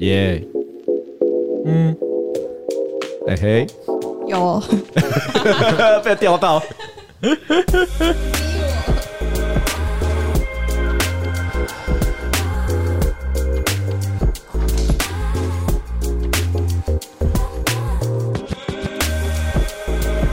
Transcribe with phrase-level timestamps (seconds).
[0.00, 0.42] 耶，
[1.66, 1.96] 嗯，
[3.28, 3.66] 哎嘿，
[4.26, 4.60] 有，
[6.04, 6.62] 被钓到。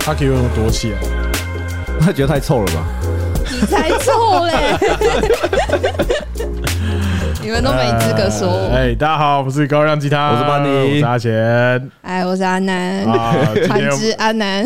[0.04, 0.98] 他可以为什么躲起来？
[2.00, 2.86] 他觉得太臭了吧？
[3.52, 4.75] 你才臭嘞！
[7.52, 8.69] 你们都没资格说。
[8.73, 11.92] 哎，大家好，我是高亮吉他，我是班尼，我是阿贤。
[12.01, 13.05] 哎，我是阿南，
[13.68, 14.65] 换之阿南。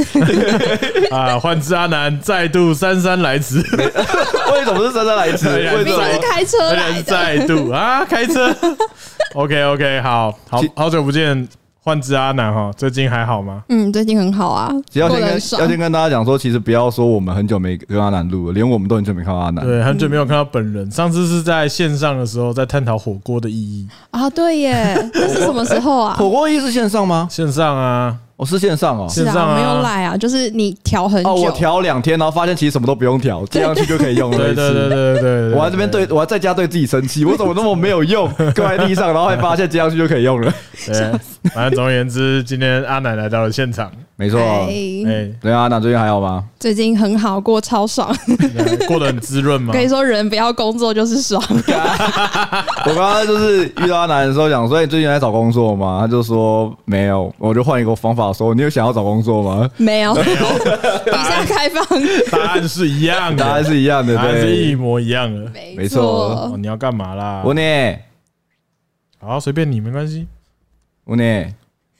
[1.09, 3.57] 啊，换之阿南再度姗姗来迟。
[4.53, 5.47] 为什么是姗姗来迟？
[5.49, 7.01] 为什么是开车来的？
[7.01, 8.55] 再度啊，开车。
[9.33, 11.47] OK OK，好好好久不见。
[11.85, 13.63] 换只阿南哈，最近还好吗？
[13.69, 14.73] 嗯，最近很好啊。
[14.93, 19.61] 要先跟要先跟大家讲说，其实不要说我们很久没跟阿南录了，连我们都很久没看到阿南。
[19.63, 20.89] 对，很久没有看到本人。
[20.89, 24.27] 上次是在线上的时候，在探讨火锅的意义啊。
[24.31, 26.15] 对耶，这是什么时候啊？
[26.17, 27.27] 火锅意义是线上吗？
[27.29, 28.17] 线上啊。
[28.37, 34.37] 我是线上哦，是啊，没有赖啊，就是你调很久，我调两天，然后发现其实什么都不用调，接上去就可以用了。
[34.37, 40.53] 对对对对对，我还这边对我还在家对自己生气，我怎么那么没有用， 搁在地上，然后还发现接上去就可以用了。
[40.85, 40.93] 对，
[41.53, 44.37] 反正总而言之，今天阿奶来到了现场，没错。
[44.41, 46.43] 哎，对啊，阿南最近还好吗？
[46.59, 48.13] 最近很好，过超爽，
[48.85, 49.71] 过得很滋润嘛？
[49.73, 51.41] 可以说人不要工作就是爽。
[51.49, 55.99] 我刚刚就是遇到阿奶的时候讲，所以你最近在找工作吗？
[56.01, 59.05] 他就说没有，我就换一个方法说，你有想要找。
[59.05, 59.69] 工作吗？
[59.77, 60.25] 没有，没有。
[61.05, 61.85] 以下开放，
[62.31, 66.55] 答案是一样的，答案是一样的，答案是一模一样的，没错。
[66.57, 67.43] 你要干嘛啦？
[67.45, 67.61] 我呢？
[69.19, 70.25] 好，随便你，没关系。
[71.03, 71.45] 我呢？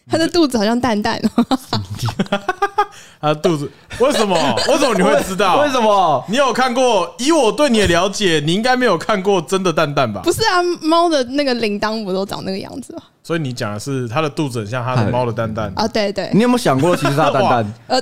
[0.08, 1.22] 他的肚子好像蛋蛋。
[3.22, 4.36] 他的肚子为什么？
[4.68, 5.62] 为什么你会知道？
[5.62, 6.24] 为什么？
[6.30, 7.14] 你有看过？
[7.18, 10.22] 以我对你的了解，你应该没有看过真的蛋蛋吧？
[10.24, 13.02] 不是啊，猫的那个铃铛不都长那个样子吗？
[13.24, 15.88] 所以你讲的是它的肚子很像它的猫的蛋蛋啊？
[15.88, 16.30] 对对。
[16.34, 17.74] 你有没有想过，其实它蛋蛋？
[17.88, 18.02] 呃，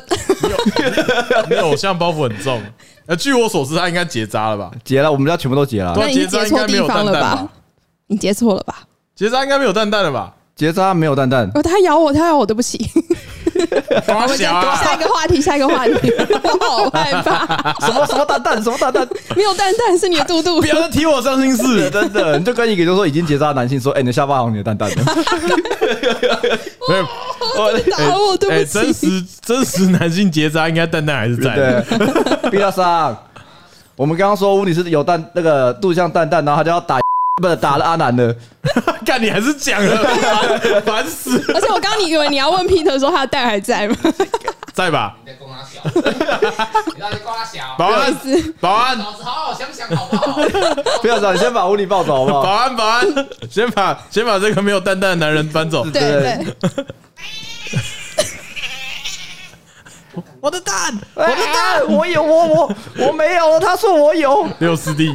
[1.50, 2.62] 你偶 像包袱很重。
[3.06, 4.72] 呃，据我所知，它应该结扎了吧？
[4.84, 5.94] 结了，我们家全部都结了。
[5.98, 7.48] 那你结错地方了吧？
[8.08, 8.84] 你结错了吧？
[9.16, 10.34] 结扎应该没有蛋蛋了吧？
[10.56, 11.50] 结扎没有蛋蛋。
[11.56, 12.90] 哦，他咬我，它咬我，对不起。
[14.08, 16.12] 我们下一个话题，下一个话题。
[16.44, 17.74] 我 好害怕。
[17.86, 18.62] 什么什么蛋蛋？
[18.62, 19.08] 什么蛋蛋？
[19.36, 20.60] 没有蛋蛋，是你的肚肚。
[20.60, 22.38] 不要再提我伤心事， 真的。
[22.38, 24.90] 你就跟一个就说已经结扎的男性说：“哎，你的下巴好像你的蛋蛋。”
[26.90, 27.08] 没有，
[27.58, 28.72] 我打我，对不起。
[28.74, 31.56] 真实真实男性结扎应该蛋蛋还是在。
[31.56, 33.16] 对，比较上。
[33.96, 37.03] 我们刚刚说你是有蛋，那个肚子像蛋蛋，然后他就要打。
[37.42, 38.36] 不打了阿南的，
[39.04, 39.98] 干你还是讲了，
[40.86, 41.44] 烦死！
[41.54, 43.96] 而且我刚刚你以为你要问 Peter 说他的蛋还在吗？
[44.72, 45.16] 在吧？
[45.26, 45.82] 你在供他小，
[46.94, 47.76] 你他小。
[47.78, 48.14] 保安，
[48.60, 50.38] 保安，老子好好想想好不好？
[51.02, 52.44] 不要走，你先把屋里抱走好不好？
[52.44, 53.04] 保安，保安，
[53.50, 55.84] 先把先把这个没有蛋蛋的男人搬走。
[55.90, 56.46] 对对。
[60.40, 65.10] 我的蛋，我的蛋，我有，我我我没有，他说我有六师弟，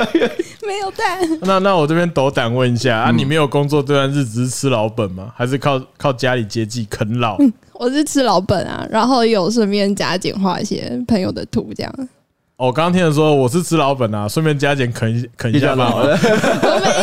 [0.66, 1.18] 没有蛋。
[1.42, 5.32] 那那我这边斗胆问一下啊，你没有工作这段日子是吃老本吗？
[5.36, 7.38] 还是靠靠家里接济啃老？
[7.74, 12.08] 我是吃老本啊，然后有顺便加减画一些朋友的图这样。
[12.58, 15.94] 我刚刚听人说我是吃老本啊，顺便加减啃啃一下吧。
[15.94, 16.02] 我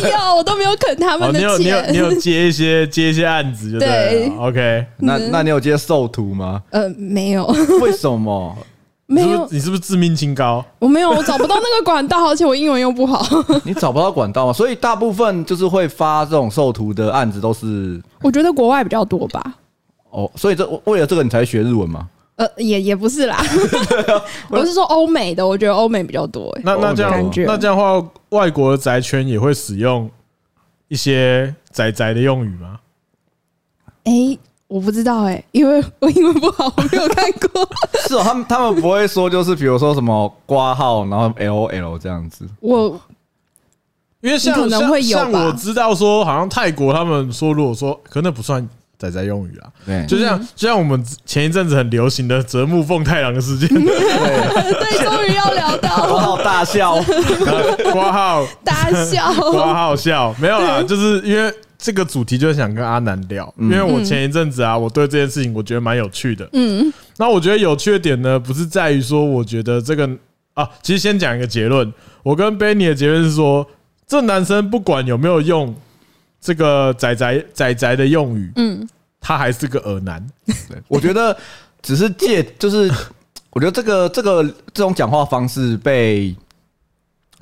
[0.01, 1.41] 没有，我都没有啃他们的钱。
[1.41, 4.85] 你有你有你有接一些接一些案子就对，了，OK。
[4.97, 6.61] 那那你有接受图吗？
[6.71, 7.45] 呃，没有。
[7.81, 8.53] 为什么？
[9.07, 9.47] 没有？
[9.49, 10.61] 你是不是致命清高？
[10.77, 13.25] 我没有，我找不到那个管道，而且我英文又不好。
[13.63, 14.51] 你找不到管道吗？
[14.51, 18.03] 所以大部分就是会发这种授图的案子都是。
[18.22, 19.55] 我觉得国外比较多吧。
[20.09, 22.09] 哦，所以这为了这个你才学日文吗？
[22.35, 23.41] 呃，也也不是啦，
[24.51, 26.53] 我是说欧美的，我觉得欧美比较多。
[26.63, 27.12] 那那这样，
[27.47, 30.09] 那这样的话，外国的宅圈也会使用
[30.90, 32.79] 一些宅宅的用语吗？
[34.03, 34.38] 哎，
[34.68, 37.69] 我不知道哎，因为我英文不好，我没有看过。
[38.07, 42.46] 是哦，他们他们不会说，就是比如说什么挂号，然后 L O L 这样子。
[42.59, 43.00] 我
[44.19, 48.67] 因为像可能会有，像我知道说，好像泰国他们说，如果说可能不算。
[48.97, 56.95] 宅宅用语啊，对，就像就像我们前一阵子很流行的泽木奉太郎的事件， 对，终于要聊到，括号大笑，
[57.91, 58.45] 括号。
[58.63, 70.09] 大笑，括号笑，没有啦，就是因为这个主题就是想跟阿南聊，因为我前一阵子啊，我对这件事情我觉得蛮有趣的，嗯，那我觉得有趣的点呢，不是在于说，我觉得这个
[70.53, 71.93] 啊，其实先讲一个结论，
[72.23, 73.67] 我跟 Benny 的结论是说，
[74.07, 75.75] 这男生不管有没有用。
[76.45, 78.87] 这个仔仔仔仔的用语，嗯，
[79.19, 80.23] 他还是个耳男。
[80.87, 81.35] 我觉得
[81.81, 82.87] 只是借， 就是
[83.49, 86.35] 我觉得这个这个这种讲话方式被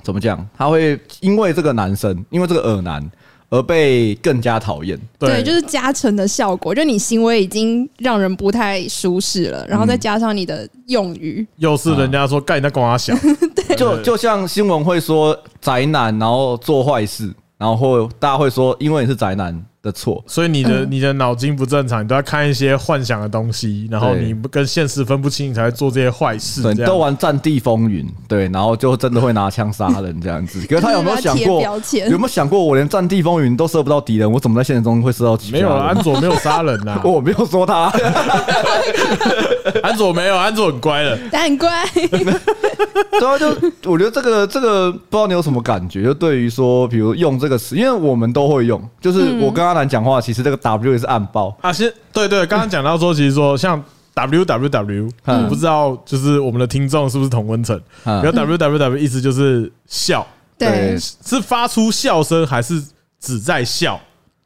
[0.02, 0.48] 怎么讲？
[0.56, 3.06] 他会因为这个男生，因为这个耳男
[3.50, 4.98] 而被更加讨厌。
[5.18, 13.14] 对，就是加成的效果，就你行为已经让人不太舒适了，然后再加上你的用语，又是人家说干你在光阿小，
[13.54, 19.64] 对，就就像新闻会说宅男，然后做坏事，然后大家会说因为你是宅男。
[19.84, 26.62] 的错，所以你的你的脑筋不正常，你都要看一些幻想的东西，然后你跟现实分不清，你才会做这些坏事。
[26.62, 30.58] 对，都玩《战地风云》，对，然后就真的会拿枪杀人这样子。
[30.66, 31.60] 可是他有没有想过，
[32.08, 35.38] 有没有想过，我连《战地风云》都射不到敌人，我怎么在现实中会射到？
[35.52, 37.92] 没有，安佐没有杀人呐， 我没有说他，
[39.82, 41.84] 安佐没有，安佐很乖的， 他很乖。
[41.94, 43.48] 对啊，就
[43.90, 51.72] 我觉得这个这个不知道你有什么感觉，就对于说，比如用这个词，因为我们都会用，就是我跟阿南讲话，其实这个 W 也是暗包啊。
[51.72, 53.82] 是对对，刚刚讲到说，其实说像
[54.14, 57.80] W W W，我不知道就是我们的听众是不是同温层？
[58.04, 60.26] 然后 W W W 意思就是笑，
[60.58, 62.82] 对，是发出笑声还是
[63.20, 64.00] 只在笑？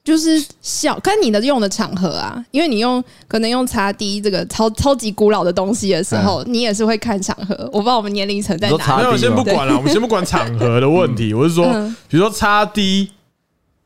[0.09, 7.55] 就是笑，看你的用的场合啊，因为你用可能用擦滴这个超超级古老的东西的时候，你也是会看场合。
[7.71, 8.97] 我不知道我们年龄层在哪。
[8.97, 11.35] 没有，先不管了，我们先不管场合的问题。
[11.35, 11.67] 我是说，
[12.09, 13.11] 比如说擦滴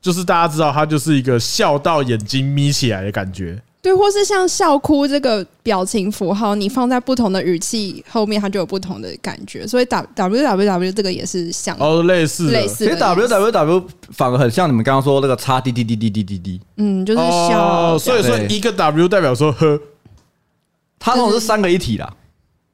[0.00, 3.60] 就是大家知道它就是一个笑到眼睛眯起来的感觉。
[3.82, 9.66] 对，或是像笑哭这个表情符号，你放在不同的语气后面，它就有不同的感觉。
[9.66, 12.84] 所以 W W W W 这个也是像哦，类似类似。
[12.84, 16.60] 其实 W W W 反而很像你们刚刚说那个叉滴滴滴滴滴滴滴。
[16.76, 17.98] 嗯，就是笑。
[17.98, 19.80] 所以说一个 W 代表说呵，
[21.00, 22.08] 它总是三个一体啦。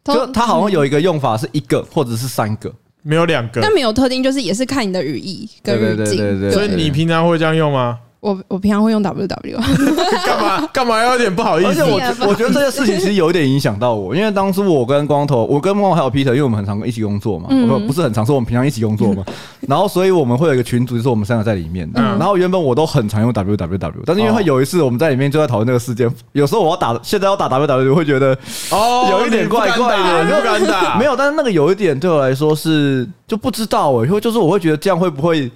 [0.04, 2.70] 就它好像有一个用法是一个或者是三个，
[3.02, 3.62] 没有两个。
[3.62, 6.52] 但没有特定，就是也是看你的语义跟语境。
[6.52, 7.98] 所以你平常会这样用吗？
[8.20, 9.58] 我我平常会用 W W，
[10.26, 11.68] 干嘛干嘛要有点不好意思？
[11.68, 19.24] 而且我我觉得这件事情其实有一点影响到我，因为当初我跟光头，我跟光头还有 Peter，因为我们很常一起工作嘛，不不是很常，是我们平常一起工作嘛。
[19.68, 21.88] 然后所以我们会有一个群组，就是我们三个在里面。
[21.94, 28.36] 然后原本我都很常用 W W W，但是因为有一次我们在里面就在讨论那个事件，有时候我要打，现在要打 W W，会觉得
[28.72, 30.98] 哦有一点怪怪的，不敢打。
[30.98, 35.48] 没有，但是那个有一点对我来说是就不知道哎，因为就是我会觉得这样会不会？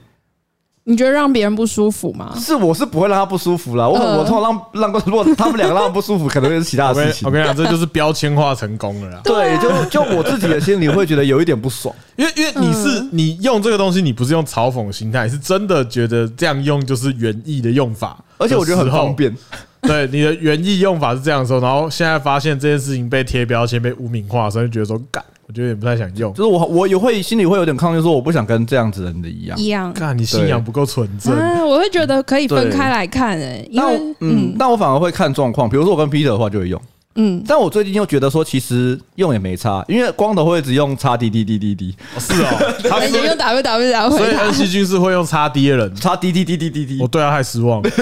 [0.85, 2.35] 你觉得让别人不舒服吗？
[2.37, 3.89] 是，我是不会让他不舒服啦。
[3.89, 4.43] 我我通常
[4.73, 7.27] 让 让过，如果他们两个让他不舒服，可能会是其他的事情。
[7.29, 9.21] 我跟你讲，这就是标签化成功了啦。
[9.23, 19.33] 对，就就我自己的心里会觉得有一点不爽，因为因为你是你用这个东西，你不是用嘲讽心态，是真的觉得这样用就是原意的用法，而且我觉得很方便。
[19.83, 25.23] 对，你的原意用法是这样的时候，然后现在发现这件事情被贴标签、被污名化，所以就觉得说干。
[25.47, 29.59] 我觉得也不太想用，就是我我也会心里会有点抗拒，说我不想跟这样子人的一样。
[29.59, 29.93] 一样。
[29.93, 31.35] 看你信仰不够纯正，
[31.69, 33.69] 我会觉得可以分开来看诶、欸。
[33.71, 36.81] 因为嗯，但我反而会看状况，比如说我跟 Peter 的话就会用，
[37.15, 46.71] 嗯，但我最近又觉得说其实用也没差，因为光头会一直用叉 D D D D D，是哦， 他已经用 W W W，所以恩熙君是会用叉 D 的人，叉 D D D D
[46.71, 47.91] D D，我对他太失望了。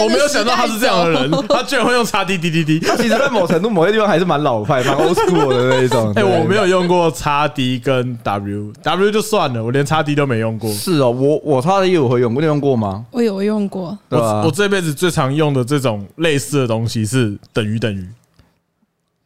[0.00, 2.80] 我没有想到他是这样的人， 他居然会用叉 D D D D。
[2.80, 6.12] 他其实在某程度、某些地方还是蛮老派、蛮 old school 的那一种。
[6.14, 10.70] 哎，我没有用过叉 D 跟 W W 就算了，我连叉 D 都没用过。
[10.72, 13.04] 是哦，我我叉 D 我会用，我有用过吗？
[13.10, 13.96] 我有用过。
[14.10, 18.08] 我我这辈子最常用的这种类似的东西是等于等于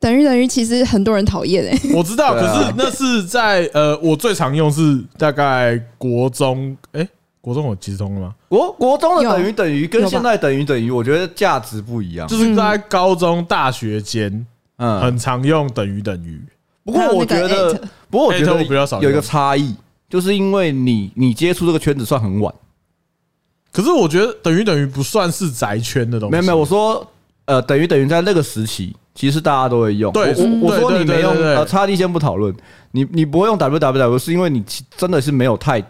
[0.00, 1.78] 等于等于，其实很多人讨厌哎。
[1.94, 7.08] 我知道，可是那是在呃，我最常用是大概国中哎。
[7.40, 8.34] 国中有即时通了吗？
[8.48, 12.26] 国国中的等于等于跟现在等于等于，我觉得价值不一样。
[12.26, 14.44] 就是在高中、大学间，
[14.79, 16.43] 嗯，很常用等于等于。
[16.82, 19.76] 不过我觉得，不过我觉得比较少有一个差异，
[20.10, 22.53] 就是因为你你接触这个圈子算很晚。
[23.70, 26.32] 可是我觉得等于等于不算是宅圈的东西。
[26.32, 27.08] 没有没有，我说
[27.46, 30.12] 呃等于等于在那个时期，其实大家都会用。
[30.12, 32.55] 对，我我说你没用呃差 D 先不讨论，
[32.93, 34.62] 你你不会用 W W W 是因为你
[34.96, 35.82] 真的是没有太。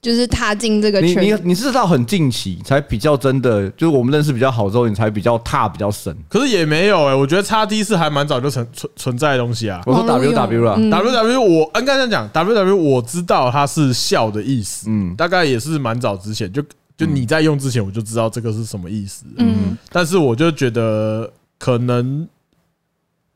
[0.00, 6.12] 就是踏进这个圈，你你你是到很近期才比较真的，就是我们认识比较好之后，你才比较踏比较深。
[6.28, 9.80] 可是也没有哎、欸，我觉得叉 D 是还蛮早就存存存在的东西啊。
[9.86, 16.60] 我说 W W 了，W W 我应该这样讲，W W 我知道它是笑的意思，嗯，大概也是蛮早之前就
[17.04, 21.28] 就你在用之前我就知道这个是什么意思，嗯，但是我就觉得
[21.58, 22.28] 可能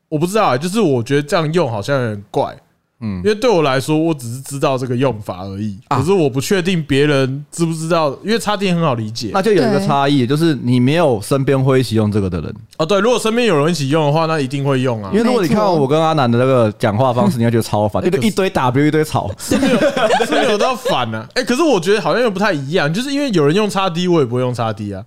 [0.07, 2.57] 我不知道啊，就是我觉得这样用好像有点怪。
[2.99, 5.77] 嗯，因为对我来说，我只是知道这个用法而已。
[5.89, 9.29] 可是我不确定别人知不知道，因为插电很好理解。
[9.33, 12.55] 那就有一个差异，就是你没有身边会一起用这个的人。
[12.77, 15.11] 哦，对，如果身边有人一起用的话，那一定会用啊。
[15.13, 19.79] 因为如果你看我跟阿南的那个讲话方式，你会觉得超烦，一堆 W 一堆草，是没有
[20.25, 21.23] 是没有到烦呢。
[21.35, 25.03] 哎，可是我觉得好像又不太一样，就是因为有人用插 D，我也不会用插 D 啊。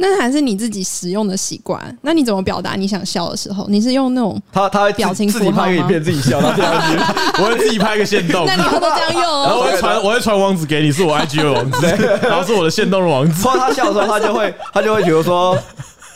[0.00, 1.98] 那还是你自己使用的习惯。
[2.02, 3.66] 那你怎么表达你想笑的时候？
[3.68, 6.96] 你是用那种他他会表情自己拍个影片自己笑，然后这样子，
[7.42, 8.46] 我会自己拍个线动。
[8.46, 9.42] 那你都这样用哦。
[9.46, 11.86] 然后我会传我会传网址给你，是我 IG 的网址，
[12.22, 13.42] 然后是我的线动的网址。
[13.42, 15.58] 然后他笑的时候，他就会他就会觉得说。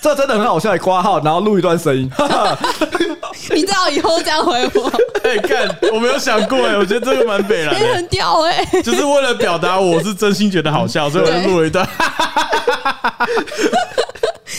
[0.02, 2.10] 这真的很好笑，你挂号，然后录一段声音。
[3.54, 4.92] 你知道以后这样回我。
[5.22, 11.86] 哎，看，我没有想过哎，我觉得这个蛮北烂的，很屌哎，就是为了表达我是真心觉得好笑，所以我就录了一段。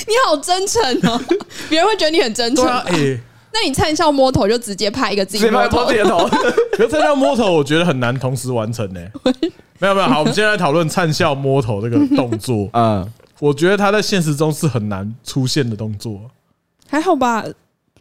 [0.08, 0.82] 你好真诚
[1.12, 1.20] 哦，
[1.70, 2.66] 别人会觉得你很真诚。
[2.66, 3.20] 哎，
[3.52, 6.26] 那你灿笑摸头就直接拍一个自己拍头，自己头。
[6.72, 9.02] 可是灿笑摸头，我觉得很难同时完成呢。
[9.80, 12.70] 没有没有，好，我们现在来讨论灿笑摸头这个动作。
[12.72, 13.06] 嗯。
[13.40, 16.22] 我觉得他在现实中是很难出现的动作，
[16.90, 17.44] 还好吧？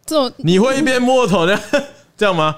[0.05, 1.61] 这种你会一边摸头这样
[2.17, 2.57] 这样吗？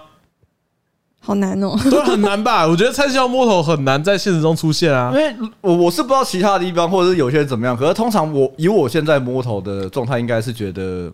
[1.20, 2.66] 好难哦，都很难吧？
[2.68, 7.76] 我觉得蔡徐坤摸头很难在现实中出现啊，因为我我是不知道其他的地方，或者是有些人怎么样。
[7.76, 11.12] 可是通常我以我现在摸头的状态，应该是觉得。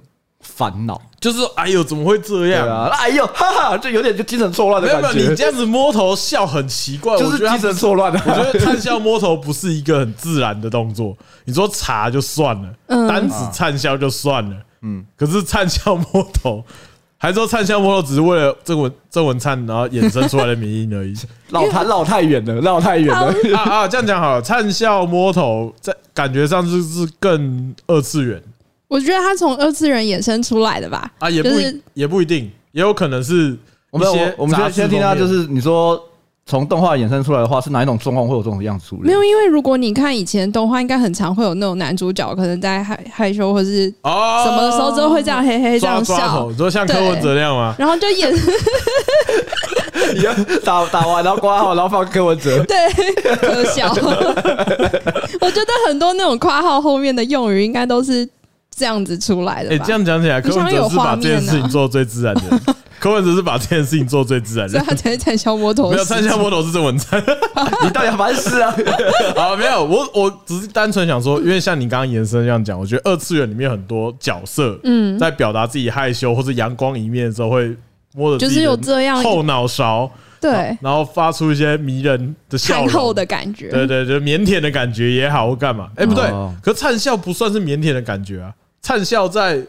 [0.57, 2.89] 烦恼就是说，哎呦，怎么会这样啊？
[2.93, 5.13] 哎呦，哈哈，就有点就精神错乱的感觉。
[5.13, 8.21] 没有，你这样子摸头笑很奇怪，就是精神错乱的。
[8.25, 11.17] 我觉得灿笑摸头不是一个很自然的动作。
[11.45, 12.69] 你说茶就算了，
[13.09, 15.05] 单指灿笑就算了，嗯。
[15.17, 16.65] 可是灿笑摸头，
[17.19, 21.15] 还说灿笑摸头只是为了郑文郑文灿，然后衍生出来的名音而已。
[21.51, 23.89] 绕太绕太远了，绕太远了啊啊！
[23.89, 28.43] 这样讲好了，灿笑摸头在感觉上就是更二次元。
[28.91, 31.49] 我觉得他从二次元衍生出来的吧，啊，也不
[31.95, 33.57] 也不一定，也有可能是
[33.93, 36.03] 我们先我们先先听他，就是你说
[36.45, 39.03] 从动画衍生出来的话，是哪一种状况会有这种样子出来？
[39.05, 47.73] 没有，因为如果你看以前动画，应该很常会有那种男主角可能在害害羞或是什么的时候，之后会这样嘿嘿这样笑，你说像柯文哲那样吗？
[47.79, 48.35] 然后就演
[50.65, 52.77] 打打完然后挂号，然后放柯文哲，对，
[53.37, 53.89] 可笑。
[55.41, 58.29] 我觉得很多那种括号后面的用语，应该都是。
[58.81, 62.43] 这样子出来的，哎，这样讲起来，柯文哲是把这件事情做最自然的。
[62.99, 65.91] 柯文哲是把这件事情做最自然的，所以他才灿笑摸头。
[65.91, 67.23] 没有灿笑摸头是郑文灿，
[67.85, 68.75] 你到底烦死啊？
[69.37, 77.75] 啊，没有，我我只是单纯想说，因为像你刚刚延伸这样讲，我觉得二次元里面很多角色，嗯，在表达自己害羞或者阳光一面的时候，会
[78.15, 85.89] 摸着就是有这样后脑勺，对，然后发出一些迷人的笑容的感觉，对对，就腼腆的感觉也好，或干嘛？
[85.97, 86.31] 哎，不对，
[86.63, 88.53] 可灿笑不算是腼腆的感觉啊。
[88.83, 89.65] 灿笑在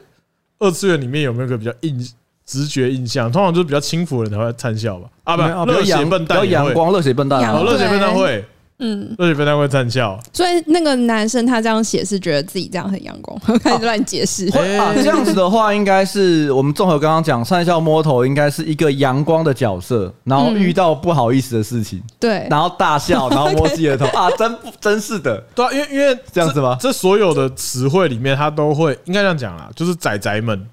[0.59, 1.99] 二次元里面有没有个比较印
[2.45, 3.31] 直觉印象？
[3.31, 5.09] 通常就是比较轻浮的人才会灿笑吧？
[5.23, 8.43] 啊，不，热血笨蛋，阳光，热血笨蛋，热血笨蛋会，
[8.81, 10.19] 嗯，热血笨蛋会灿笑。
[10.33, 14.49] 所以那个男生他这样写是觉得自己这样很阳光， 开始乱解释。
[14.49, 26.75] 这样子的话，应该是我们综合刚刚讲，善笑摸头应该是一个阳光的角色，然后遇到不好意思的事情，对，然后大笑，然后摸自己的头 啊，真不真是的，对啊，因为因为这样子吗？
[26.79, 30.67] 这所有的词汇里面，他都会应该这样讲啦，就是仔仔们。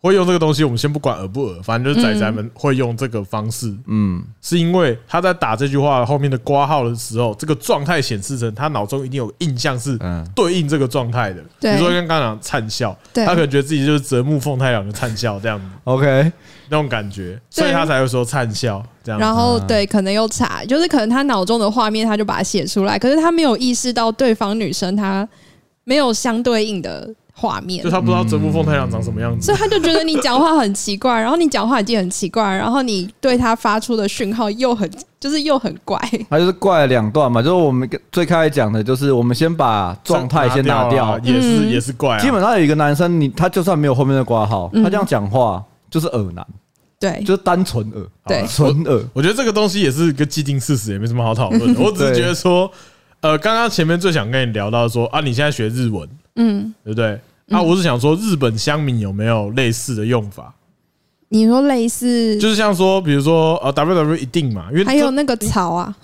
[0.00, 3.74] 会用这个东西，我们先不管恶不恶，反正就是仔仔们会用这个方式。
[3.86, 9.98] 嗯，是因为他在打这句话后面的挂号的时候，这个状态显示成他脑中一定有印象是
[10.36, 11.42] 对应这个状态的。
[11.60, 15.66] 比如说跟刚刚讲灿笑，他可能觉得自己就是泽木凤太郎的灿笑这样子。
[15.82, 16.32] OK，
[16.68, 19.20] 那种感觉，所以他才会说灿笑这样。
[19.20, 25.28] 然后对，可能又查，就是可能他脑中的画面他就把它写出来，可是他没有意识到对方女生她
[25.82, 27.12] 没有相对应的。
[27.38, 34.90] 画面，就他不知道泽木凤太郎长什么样子，所以他就觉得你讲话很奇怪，然后你讲话已经很奇怪，然后你对他发出的讯号又很，
[35.20, 35.96] 就是又很怪。
[36.28, 42.18] 他就是怪了两段嘛，就是我们最开始讲的，就是我们先把状态先拿掉， 也是也是怪。
[42.18, 46.44] 基本上有一个男生，你他就算没有后面的挂号，他这样讲话就是耳男，
[46.98, 49.00] 对，就是单纯耳，对，纯耳。
[49.12, 51.78] 我觉得这个东西也是一个既定事实，也没什么好讨论的。
[51.80, 52.70] 我只是觉得说，
[53.20, 57.20] 呃，刚刚前面最想跟你聊到说啊，你现在学日文，嗯，对不对？
[57.50, 60.54] 啊，我是想说，日本乡民有没有类似的用法？
[61.30, 65.94] 你说类似，就是像说，比如说呃，W W 一定嘛，因为还有那个草啊，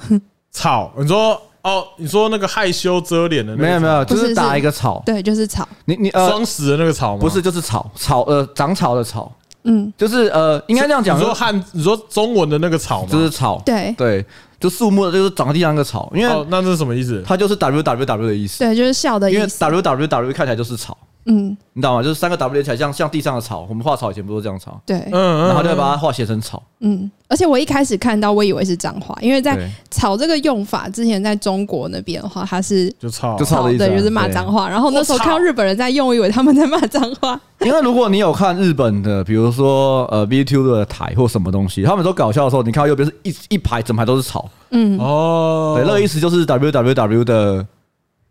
[0.51, 0.93] 草。
[0.99, 5.67] 你说哦，你说那个害羞遮脸的，没有没有，就是打一个草，对，就是草。
[5.87, 7.21] 你你呃，双十的那个草吗？
[7.21, 9.33] 不是，就是草草呃，长草的草。
[9.67, 13.63] 嗯，就是呃，应该这样讲，说汉，你说中文的那个草，就是草。
[13.65, 14.23] 对对，
[14.61, 16.13] 就树木的，就是长在地上那个草。
[16.15, 17.23] 因为那这是什么意思？
[17.27, 18.59] 它就是 W W W 的意思。
[18.59, 19.39] 对，就是笑的意思。
[19.39, 20.95] 因为 W W W 看起来就是草。
[21.27, 22.03] 嗯，你知道吗？
[22.03, 23.67] 就是三个 W 连起来，像像地上的草。
[23.69, 24.79] 我们画草以前不是这样草？
[24.85, 26.63] 对，嗯，然后就会把它画写成草。
[26.81, 29.59] 嗯，而且我一开始看到，我以为是脏话，因为在
[29.91, 34.69] 草这个用法之前，在中国那边的话，它是就草就草的意思，就是骂脏话。
[34.69, 37.41] 然后那时候看到日本人在用，我以为他们在骂脏话。
[37.61, 44.47] 因为如果你有看日本的，比如说呃 VTuber 的台或什么东西，他们都搞笑的时候，你看到右边是一一排整排都是草。
[44.73, 47.67] 嗯，哦，对，那个意思就是 W W W 的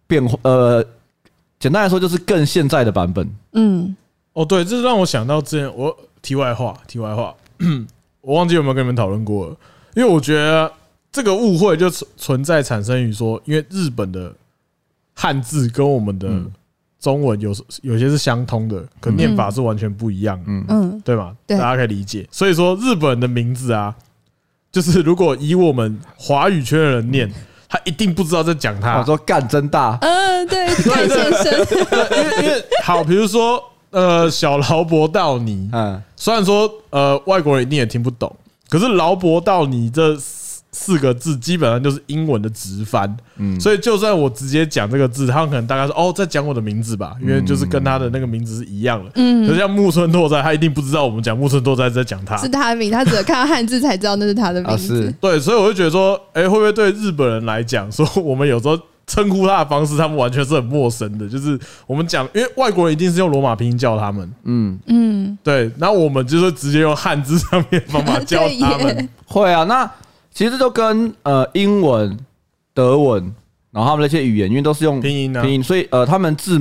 [0.05, 0.85] 变呃。
[1.63, 3.25] 简单来说就是更现在的版本。
[3.53, 3.95] 嗯，
[4.33, 7.33] 哦，对，这让我想到之前我题外话，题外话，
[8.19, 9.55] 我忘记有没有跟你们讨论过了，
[9.95, 10.69] 因为我觉得
[11.09, 14.35] 这个误会就存存在产生于说，因为日本的
[15.13, 16.29] 汉字跟我们的
[16.99, 21.33] 中文有有些是相通的，可念法是完全不一样的，嗯嗯，对吗？
[21.47, 22.27] 大家可以理解。
[22.29, 23.95] 所以说日本的名字啊，
[24.69, 27.31] 就是如果以我们华语圈的人念。
[27.73, 28.99] 他一定不知道在讲他。
[28.99, 29.97] 我说干真大。
[30.01, 31.67] 嗯，对， 干先生。
[32.11, 35.71] 因为因为好，比如说呃，小劳勃道尼。
[35.73, 38.31] 嗯，虽然说呃，外国人一定也听不懂，
[38.69, 40.15] 可是劳勃道尼这。
[40.75, 49.47] 四个字基本上就是英文的直翻，嗯，所以就算我直接讲这个字，他们可能大概说哦，在讲我的名字吧，因为就是跟他的那个名字是一样的，嗯。
[49.47, 55.13] 就像木村拓哉，他一定不知道我们讲木村拓哉在讲他，是他的名，他只有看到汉字才知道那是他的名字。
[55.21, 58.75] 对，所以我就觉得说，哎，会不会对日本人来讲，说我们有时候
[59.05, 61.29] 称呼他的方式，他们完全是很陌生的。
[61.29, 65.69] 就是我们讲，因为外国人一定是用罗马拼音叫他们，嗯嗯，对。
[65.77, 69.87] 然后我们就是直接用汉字上面方法 叫他们，会啊，那。
[70.33, 72.17] 其实都跟呃英文、
[72.73, 73.23] 德文，
[73.71, 76.57] 然后他们那些语言，因为都是用拼音，拼音，所以呃他们字，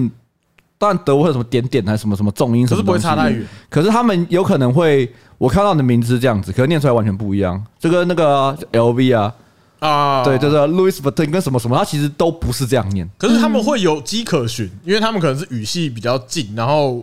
[0.77, 3.47] 当然德文什么点点还是什么什么重音，可是不会差太远。
[3.71, 7.65] 可是他们有可能会，我看到你的名字是这样子，可是念出来完全不一样。
[7.79, 9.35] 这个那个 LV 啊
[9.79, 13.09] 啊，对，就是 Louis Vuitton 跟什么什么，它其实都不是这样念。
[13.17, 17.03] 可是他们会有迹可循，因为他们可能是语系比较近，然后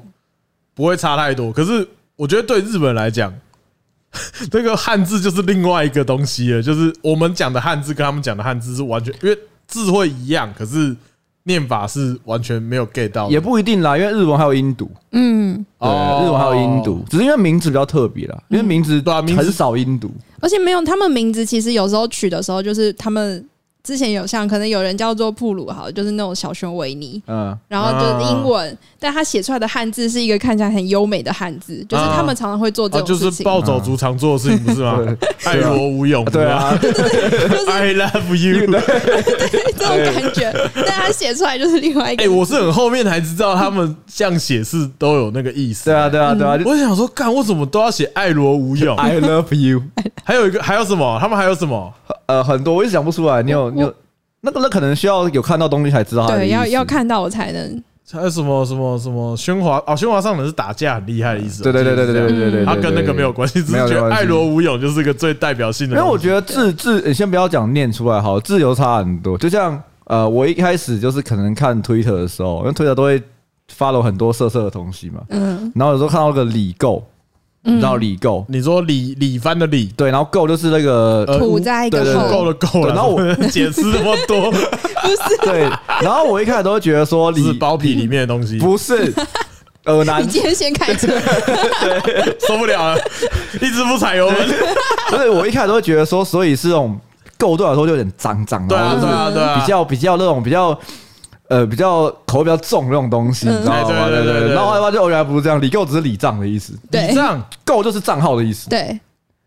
[0.75, 1.51] 不会差太多。
[1.51, 3.33] 可是我觉得对日本人来讲。
[4.49, 9.37] 这个汉字就是另外一个东西了，就是我们讲的汉字跟他们讲的汉字是完全，因为
[9.67, 10.95] 字会一样，可是
[11.43, 13.29] 念法是完全没有 get 到。
[13.29, 19.01] 也不一定啦，因为日文还有音读，嗯，对，日文还有音读，只是因为名字比较特别啦，因为名字
[19.35, 23.45] 很少音读，而且没有他们名字，其实有时候取的时候就是他们。
[23.81, 34.99] 之前有像可能有人叫做布鲁，好，就是那种小熊维尼，嗯，然后就是英文，但他写出来的汉字是一个看起来很优美的汉字，就是他们常常会做这种事情，就是暴走族常做的事情，不是吗？
[35.45, 36.77] 爱罗无勇，对啊，，
[37.71, 38.79] I love you，对
[39.77, 42.23] 这种感觉，但他写出来就是另外一个。
[42.23, 49.81] 哎，我是很后面才知道他们这样写是都有那个意思，对啊，对啊，对啊，我想说，干，我怎么都要写爱罗无勇？I love you，
[50.23, 51.17] 还有一个还有什么？
[51.19, 51.91] 他们还有什么？
[52.29, 53.93] 呃，很多我一直讲不出来，你有你有。
[54.41, 57.83] 那个那可能需要有看到东西才知道，对，要要看到我才能。
[58.11, 61.61] 还有什么什么什么喧哗哦，喧哗上人是打架很厉害的意思。
[61.61, 65.97] 对对对对对对对对，他跟那个没有关系，只是觉得爱罗无勇就是一个最代表性的。
[65.97, 69.37] 因为我觉得字字，你先不要讲念出来好，字有差很多。
[69.37, 73.21] 就像呃，我一开始就是可能看 Twitter 的时候，因为 Twitter 都会
[73.77, 77.03] follow 很多色色的东西嘛，嗯，然后有时候看到个李够。
[77.61, 78.45] 你知道李够？
[78.47, 82.93] 你说李李帆的李，对，然后够就是那个土在一个够了够了。
[82.93, 85.69] 然后我 解释这么多， 不是对。
[86.01, 89.13] 然后我一开始都会觉得说，是包皮里面的东西，不是。
[89.85, 93.01] 呃，男，你今天先开车，对，受不了了，
[93.61, 94.37] 一直不踩油门。
[95.09, 96.99] 所以我一开始都会觉得说，所以是这种
[97.37, 100.77] 够对我来说就有点脏脏，对啊对啊对啊，比较比较那种比较。
[101.49, 104.07] 呃，比较口味比较重那种东西，你知道吗？
[104.07, 104.53] 对对对对。
[104.53, 108.69] 然后后来就原来不是这样，李够只是礼账的意思，理账够就是账号的意思。
[108.69, 108.99] 对，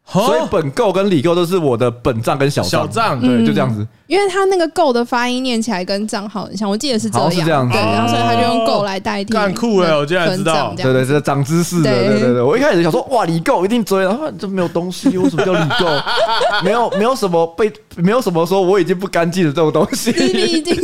[0.05, 3.87] 所以本够跟李够都是我的本账跟小小账，对，就这样子。
[4.09, 7.73] 因为他那个够的发音念起来跟账号很像，我记得是这样，是这样子。
[7.73, 9.33] 对，然后所以他就用够来代替。
[9.33, 10.75] 干酷哎，我竟然知道。
[10.77, 11.91] 对对，这长知识的。
[11.91, 15.87] 对对对，我一开始想说，哇，李够一定追，然后这没有东西，为什么叫李够？
[16.65, 20.11] 没有没有什么被，没有什么说我已经不干净的这种东西。
[20.11, 20.77] 你已经。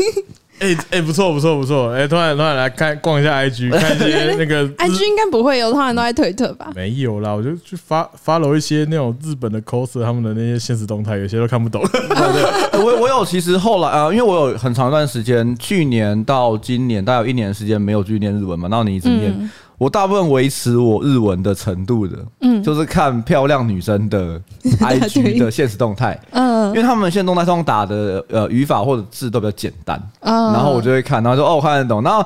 [0.60, 1.90] 哎哎，不错不错不错！
[1.92, 6.70] 哎，突然突然来看逛一下 IG， 看一些那个 IG 应该不会有，通常都在推特吧？
[6.74, 11.82] 没有啦，我就去发 follow 一些那种日本的 coser 他们的那些现实动态，有些都看不懂。
[11.92, 19.50] 对，我我有其实后来啊，因为我有很长一段时间，去年到今年大概有一年时间没有去念日文嘛，然后你一直念。
[19.78, 24.40] 我大部分维持我日文的程度的，嗯，就是看漂亮女生的
[24.80, 32.24] IG 的现实动态，嗯，因为他们现实动态通常打的呃语法或者字都比较简单，然后我就会看，然后说哦，我看得懂，然后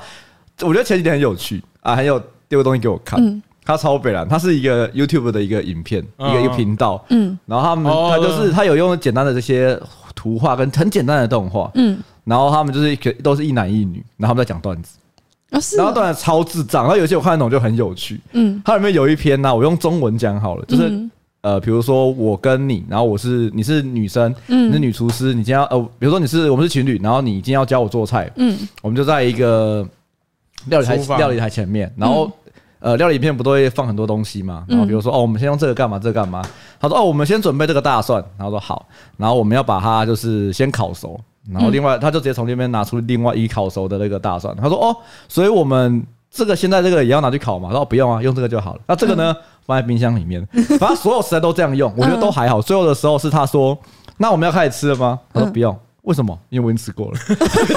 [0.63, 9.79] 我觉得前几天很有趣啊，很有丢个东西给我看，他超北蓝，他是一个 YouTube 的一个影片，一个一个频道，嗯，然后他们他就是他有用简单的这些
[10.15, 14.97] 图画跟很简单的动画，嗯，然后他们就是都是一男一女，然后他们在讲段子。
[15.77, 18.21] 然后当然超智障，然后有些我看得懂就很有趣。
[18.33, 20.91] 嗯，它里面有一篇呢，我用中文讲好了，就是
[21.43, 29.87] 呃，比如说我跟你，然后我是你是女生，你是女厨师，你今天要呃，比如说你是我们是情侣，然后你今天要教我做菜，嗯，我们就在一个
[30.67, 32.31] 料理台料理台前面，然后
[32.79, 34.65] 呃，料理片不都会放很多东西嘛？
[34.69, 35.99] 然后比如说哦，我们先用这个干嘛？
[35.99, 36.43] 这个干嘛？
[36.81, 38.87] 他说哦，我们先准备这个大蒜，然后说好，
[39.17, 41.21] 然后我们要把它就是先烤熟。
[41.51, 44.97] 然后另外他就直接从那边拿出另外一烤熟的那个大蒜，他说哦，
[45.29, 47.71] 所以我们这个现在这个也要拿去烤嘛？
[47.71, 48.81] 然后不用啊，用这个就好了。
[48.87, 50.47] 那这个呢，放在冰箱里面，
[50.79, 52.61] 反正所有食材都这样用，我觉得都还好。
[52.61, 53.77] 最后的时候是他说，
[54.19, 55.19] 那我们要开始吃了吗？
[55.33, 55.77] 他说不用。
[56.03, 56.37] 为什么？
[56.49, 57.19] 因为我已经吃过了。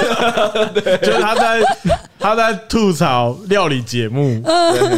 [0.73, 1.61] 对，就是他在
[2.17, 4.41] 他在吐槽料理节目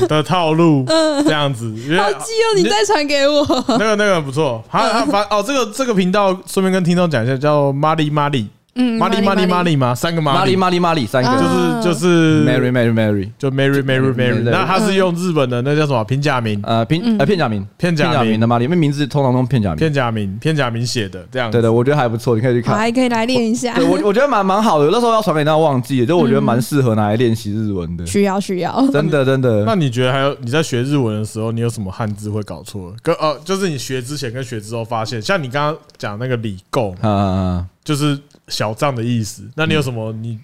[0.07, 0.85] 的套路，
[1.25, 1.69] 这样子。
[1.97, 3.45] 好基哦，你再传给我。
[3.67, 8.47] 那个那个不错，他他发哦，这个这个频道顺便跟听众讲一下，叫玛丽玛丽。
[8.77, 9.93] 嗯，玛丽玛丽玛丽吗？
[9.95, 14.41] 三个 money money money 三个，就是就是 Mary Mary Mary，就 Mary Mary Mary。
[14.43, 16.59] 那他是用日本的那叫什么平假名？
[16.63, 21.49] 呃，平呃片假名，片假名的玛丽，因为名字通常都片假名，片假名片假名写的这样。
[21.51, 23.73] 对的，我觉得还不错，你可以去看，还可以来练一下。
[23.75, 28.05] 对，我我觉得蛮蛮好的，那时候要传给他忘记了，就我觉得蛮适合拿来练习日文的。
[28.05, 29.63] 需要需要， 真的真的。
[29.65, 32.93] 那你觉得还有你在学日文的时候，你有什么汉字会搞错？
[33.01, 38.17] 跟呃，就是你学之前跟学之后发现，像你刚刚讲那个礼够，啊啊，就是。
[38.47, 40.39] 小账的意思，那你有什么你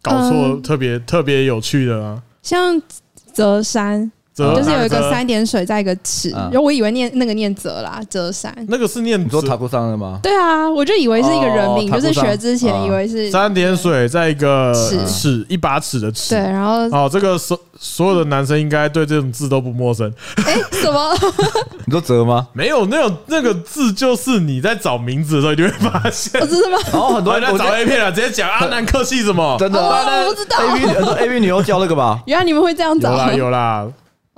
[0.00, 2.22] 搞错特别特别有趣的吗？
[2.42, 2.80] 像
[3.32, 4.10] 泽山。
[4.56, 8.54] 就是有一个三点水在一个尺，然后我以为念那个念泽啦，泽山。
[8.68, 10.20] 那个是念你说塔库桑的吗？
[10.22, 14.72] 对啊，我就以为是一个人名，就是学之前以为是三点水在一个
[15.06, 16.34] 尺，一把尺的尺。
[16.34, 20.12] 对，然后哦，这个所所有的男生应该对这种字都不陌生。
[20.44, 21.14] 哎，什么？
[21.86, 22.46] 你说泽吗？
[22.52, 26.40] 没有，那种那个字就是你在找名字的时候，你就会发现。
[26.48, 26.78] 真的吗？
[26.92, 29.56] 然后很多人在找 A 片啊，直接讲阿南客气什么？
[29.58, 29.80] 真的？
[29.80, 30.58] 我不知道。
[30.58, 32.20] A V A V 女优教那个吧？
[32.26, 33.10] 原来你们会这样找？
[33.10, 33.86] 有啦，有啦。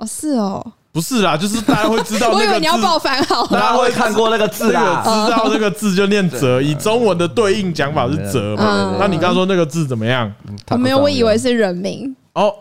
[0.01, 2.43] 哦，是哦，不是啦，就是大家会知道 那个字。
[2.43, 8.95] 我以为你要报番号，大家会看过那个字啦，知道那个字就念泽，以中文的对应讲法是泽嘛。
[8.99, 10.31] 那你刚刚说那个字怎么样？
[10.71, 12.51] 我没有，我以为是人名哦，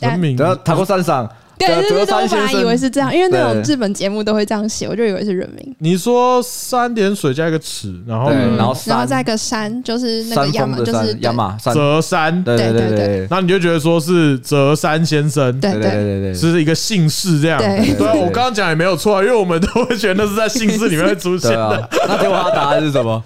[0.00, 0.36] 人名。
[0.36, 1.28] 然后塔过山上。
[1.58, 5.74] 对对对，我本来以为是这样，因为那种日本节目都会这样写，我就以为是人名。
[5.78, 12.42] 你说三点水加一个尺，然后然后然后再一个山，就是那个亚马，就是亚马泽山。
[12.44, 17.58] 对对对对，那你就觉得说是泽山先生，对对对对，是一个姓氏这样。
[17.58, 21.88] 对，对我刚刚讲也没有错，因为我们都会觉得那是在姓氏里面会出现的。
[22.06, 23.22] 那结果他答案是什么？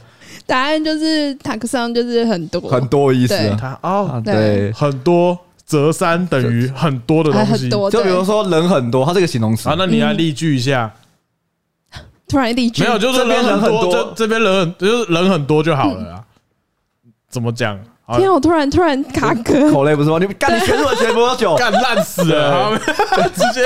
[0.47, 3.35] 答案就是塔克桑，就是很多很多意思。
[3.59, 5.39] 他哦，对，很多。
[5.73, 9.75] 泽山等于很多的东西，就比如说人很多，它是个形容词啊。
[9.79, 10.93] 那你来例句一下，
[12.29, 16.25] 突然例句没有，就是人很多，这这边人很就是人很多就好了啊。
[17.31, 17.81] 怎么讲？
[18.09, 18.33] 天啊！
[18.35, 20.19] 我突然突然卡壳，口雷不是吗？
[20.19, 21.55] 你干，你学日文学多久？
[21.57, 22.77] 干烂死了！
[23.35, 23.65] 直接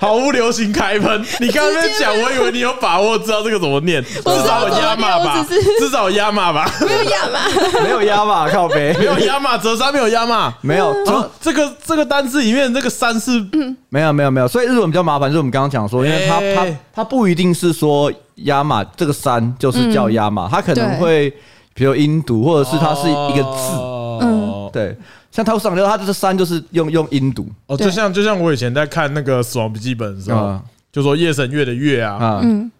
[0.00, 1.24] 毫不留情开喷。
[1.40, 5.44] 你刚刚在讲，我以为你有把握知道这个怎么念，至少有压马吧？
[5.80, 6.70] 至少有压马吧？
[6.80, 10.94] 没有压马，没有压马，靠背，没有压马，折三没有压马，没有。
[11.40, 13.44] 这个这个单字里面这个三是
[13.88, 21.34] 没有没有没有，所以日文比较麻烦，就是我们刚刚讲说，因为它它它不一定是说压马这个三就是叫压马，它可能会。
[21.74, 23.76] 比如音读，或者是它是一个字，
[24.22, 24.96] 嗯，对，
[25.30, 30.58] 像涛上流它这个三就是用用音读，哦，就像就像我以前在看那个《死亡笔记本》的时候，
[30.92, 32.70] 就说夜神月的月啊，嗯，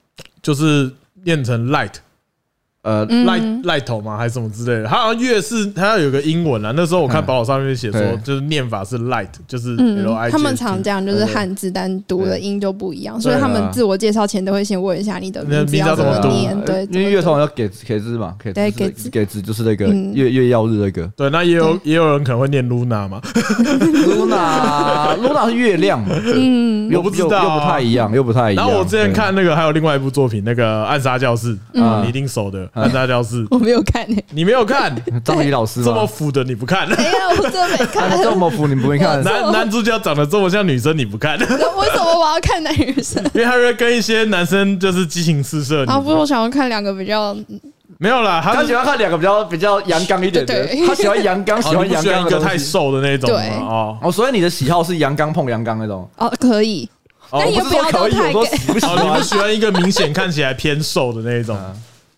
[0.41, 0.91] 就是
[1.25, 1.95] 念成 light。
[2.85, 4.17] 呃，light light 头吗？
[4.19, 4.89] 还是什么之类的？
[4.89, 6.71] 它好像月是它要有个英文啊。
[6.77, 10.31] 那时候我看宝岛上面写说，就是念法是 light，就是 L I。
[10.31, 16.55] 他们常这样，就是汉字单读的音就不一样，所以他们自我介绍前都会先问一下你的名字要怎么念。
[16.67, 21.07] 对，因为月头要给给字嘛，给对给字给字就是那个月月曜日那个。
[21.17, 28.67] 对，那也有也有人可能会念 Luna 嘛，Luna Luna 是月亮嘛，嗯，又不知道，又不太一样，又不太一样。
[28.67, 32.69] 然后我之前看那个还有另外一部作品，那个《暗杀教室》，啊，你一定熟的。
[32.75, 36.89] 暗杀教室，我没有看诶，你没有看 张宇老师这么腐的你不看？
[36.89, 38.11] 没有，我真的没看。
[38.21, 39.23] 这么腐你不会看？
[39.23, 41.39] 男男主角长得这么像女生你不看？
[41.39, 43.23] 为什么我要看男生？
[43.33, 45.85] 因为他会跟一些男生就是激情四射。
[45.87, 47.37] 啊，不是，我想要看两个比较
[47.99, 53.31] 没有啦，他喜欢看两个比较比较阳刚一点的，他喜欢阳刚，喜欢阳刚一个太瘦的那种。
[53.31, 56.09] 对哦哦，所以你的喜好是阳刚碰阳刚那种？
[56.19, 56.89] 哦，可以，
[57.31, 58.09] 但也不要太。
[58.09, 61.57] 你不喜欢一个明显看起来偏瘦的那种？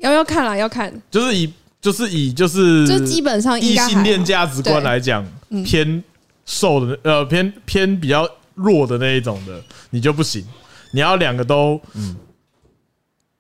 [0.07, 5.27] 要要看了，要看，就是以就是以就是就基本上异性恋价值观来讲，
[5.65, 6.03] 偏
[6.45, 10.45] 瘦的呃偏偏比较弱的那一种的，你就不行，
[10.93, 12.17] 你要两个都嗯。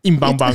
[0.06, 0.52] 硬邦邦，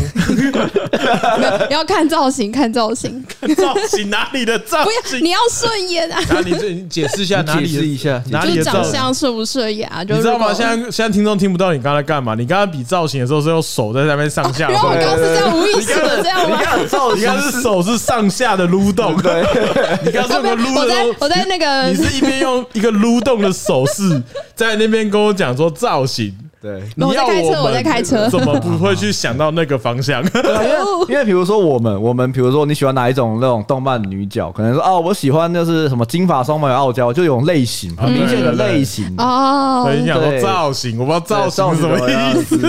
[1.69, 3.23] 要看造型，看造型，
[3.57, 5.23] 造型哪里的造型？
[5.23, 6.19] 你要顺眼啊！
[6.29, 6.53] 哪里？
[6.73, 7.67] 你解释一下，哪里？
[7.67, 10.03] 解释一下，哪里的长相顺不顺眼啊？
[10.03, 10.53] 你知道吗？
[10.53, 12.33] 现在现在听众听不到你刚才干嘛？
[12.33, 16.57] 你刚刚比造型的时候是用手在那边上下，因为我刚刚是这样无意识的这样吗？
[16.57, 19.41] 你看造型，你看是手是上下的撸动，对。
[20.05, 24.21] 你刚刚是撸的我在那个，你是一边用一个撸动的手势
[24.55, 26.33] 在那边跟我讲说造型。
[26.61, 30.21] 对，你要我在开车，我在开车，怎么不会去想到那个方向？
[30.31, 30.77] 因为
[31.09, 39.89] 因为比如说我们，我们比如说你喜欢哪一种那种动漫女角，可能说哦，我喜欢就是什么金发双眉傲娇，就有类型很明显的类型哦。
[39.91, 42.59] 你想说造型，我不知道造型是什么意思，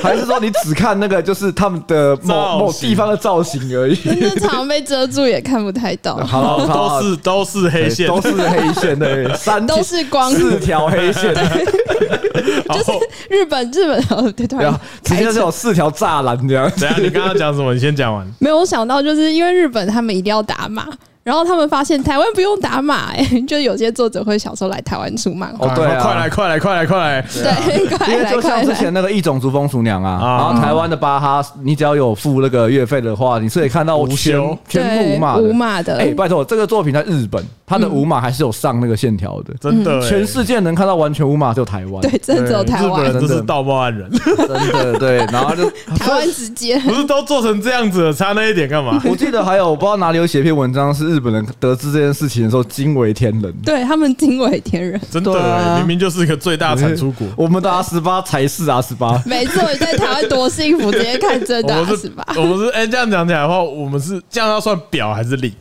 [0.00, 3.98] 还是说你只看那个就是他们的某某地方的造型而已？
[4.04, 6.14] 那常被遮住也看不太到。
[6.24, 11.34] 好，都是都是黑线，都是黑线的，三都是光四条黑线，
[12.72, 13.07] 就是。
[13.28, 16.70] 日本，日本哦，对对，直接是有四条栅栏这样。
[16.78, 17.74] 等下，你刚刚讲什么？
[17.74, 18.26] 你先讲完。
[18.38, 20.86] 没有，我想到就是因为日本他们一定要打码。
[21.28, 25.66] 然后他们发现台湾不用打码，哎， 就有些作者会想说来台湾出漫画。
[25.66, 27.22] 哦，对，快来快来快来快来！
[27.30, 35.98] 对， 快来因为就像之前那个异种族风俗娘啊，然后台湾的巴哈，你只要有付那个月费的话，你是可以看到全全部无码无码的。
[35.98, 40.00] 哎，拜托，这个作品在日本，它的无码还是有上那个线条的，真的。
[40.08, 42.00] 全世界能看到完全无码，就台湾。
[42.00, 43.02] 对，真的只有台湾。
[43.02, 44.08] 日本人都是道貌岸然，
[44.48, 45.18] 真的对。
[45.30, 48.98] 然后就台湾直接不是都做成这样子了，差那一点干嘛？
[49.04, 62.24] 我记得还有我不知道哪里有写篇文章，是日本人得知这件事情的时候惊为天人，对他们惊为天人，真的、啊、明明就是一个最大产出国， 我们的阿十八才是阿十八， 没错，你在台湾多幸福，直接看真的阿斯巴。
[62.36, 65.52] 我们是哎、欸，这样讲起来的话，我们是这样要算表还是里？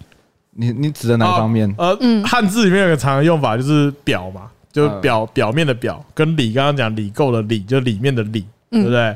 [0.52, 1.74] 你你指的哪方面？
[1.80, 9.15] 呃，汉字里面有个常用法就是表嘛，就是表表面的表，跟里刚刚讲里构的里，就里面的里，对不对？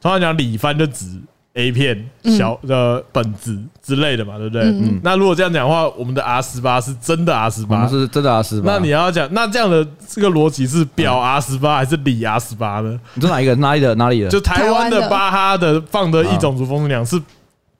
[0.00, 1.06] 通常讲里翻就指。
[1.54, 4.62] A 片小的本子之类的嘛，对不对？
[4.62, 8.72] 嗯，那如果这样讲的话，我们的 R 十八是真的 R 十八，是真的 R 十八。
[8.72, 12.98] 那你要讲，那这样的这个逻辑是表 R 十八还是里 R 十八呢？
[13.12, 13.54] 你说哪一个？
[13.56, 13.94] 哪里的？
[13.96, 14.30] 哪里的？
[14.30, 17.20] 就台湾的巴哈的放的一种族风俗娘是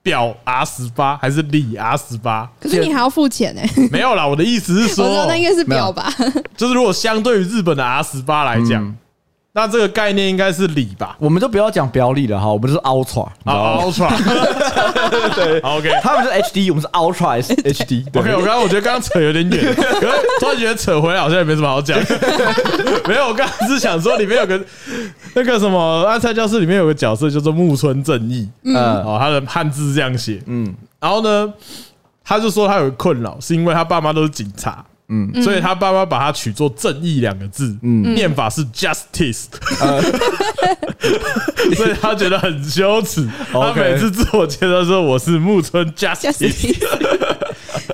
[0.03, 2.47] 表 R 十八还是里 R 十八？
[2.61, 3.61] 可是你还要付钱呢？
[3.91, 6.13] 没有啦，我的意思是说，那应该是表吧？
[6.55, 8.95] 就是如果相对于日本的 R 十八来讲。
[9.55, 11.15] 那这个概念应该是里吧？
[11.19, 14.09] 我们就不要讲表里了哈，我们就是 Ultra 啊，Ultra，
[15.35, 18.03] 对，OK，他们是 HD，我们是 Ultra HD。
[18.17, 21.95] OK，我刚刚我觉得刚刚扯有点远，可是突然觉得扯回来好像也没什么好讲。
[23.07, 24.59] 没有，我刚刚是想说里面有个
[25.35, 31.53] 那个什么安塞教室里面有个角色叫做木村正义，嗯，哦，他的汉字这样写，嗯，然后呢，
[32.23, 34.83] 他就说他有个困扰，是因为他爸妈都是警察。
[35.09, 39.45] 嗯，所以他爸爸把他取作“正义”两个字，嗯，念法是 “justice”，
[41.75, 43.27] 所以他觉得很羞耻。
[43.51, 46.67] 他每次自我介绍说：“我是木村 justice”，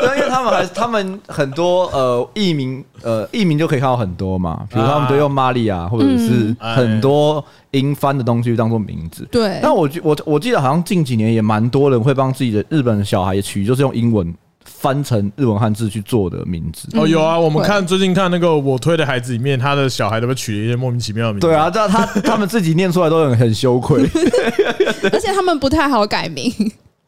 [0.01, 9.27] 因为他们还他们很多呃艺名呃艺名就可以看到很多嘛，比如他们都用玛利亚或者是很多英翻的东西当做名字。
[9.31, 14.33] 对，但我我我记得好像近几年也蛮多人会帮自己的日本小孩也取，就是用英文。
[14.79, 16.87] 翻成日文汉字去做的名字。
[16.97, 21.47] 哦，有啊，我们看最近看那个我推的孩子里面，他的小孩都被取了一些莫名其妙的名字。
[21.47, 24.01] 对啊，但他他们自己念出来都很很羞愧，
[25.11, 26.53] 而且他们不太好改名。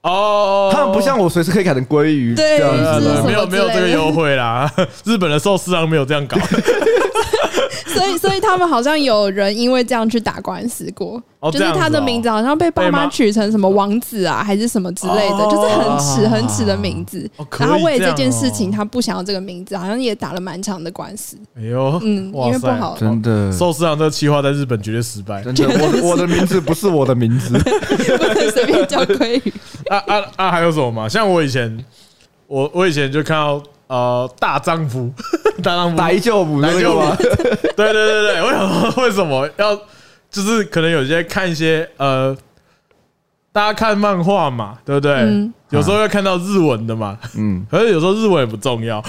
[0.01, 4.69] 哦，他们不像我随时可以改成鲑鱼这样子，没有没有这个优惠啦，
[5.05, 6.37] 日本的寿司郎没有这样搞。
[7.93, 17.29] 所以，所以他们好像有人因为这样去打官司过，就是他的名字好像被爸妈取成什么王子啊，还是什么之类的，就是很耻很耻的名字。
[17.59, 21.37] 然后为了这件事情，他不想要这个名字，好像也打了蛮长的官司。
[21.57, 25.43] 哎呦，嗯，因为不好， 真的寿司郎这个企划在日本绝对失败。
[25.43, 29.53] 真的，我我的名字不是我的名字， 不能随便叫鲑鱼。
[29.89, 30.51] 啊啊啊！
[30.51, 31.09] 还有什么吗？
[31.09, 31.83] 像我以前，
[32.47, 33.61] 我我以前就看到。
[33.91, 35.11] 呃，大丈夫，
[35.61, 37.15] 大丈夫，大丈夫，大丈夫，
[37.75, 39.49] 对对对对，我想说，为什么？
[39.57, 39.75] 要，
[40.29, 42.33] 就是可能有些看一些呃，
[43.51, 45.11] 大家看漫画嘛，对不对？
[45.15, 49.03] 嗯、有时候要看到日文的嘛，嗯， 可是有时候日文也不重要，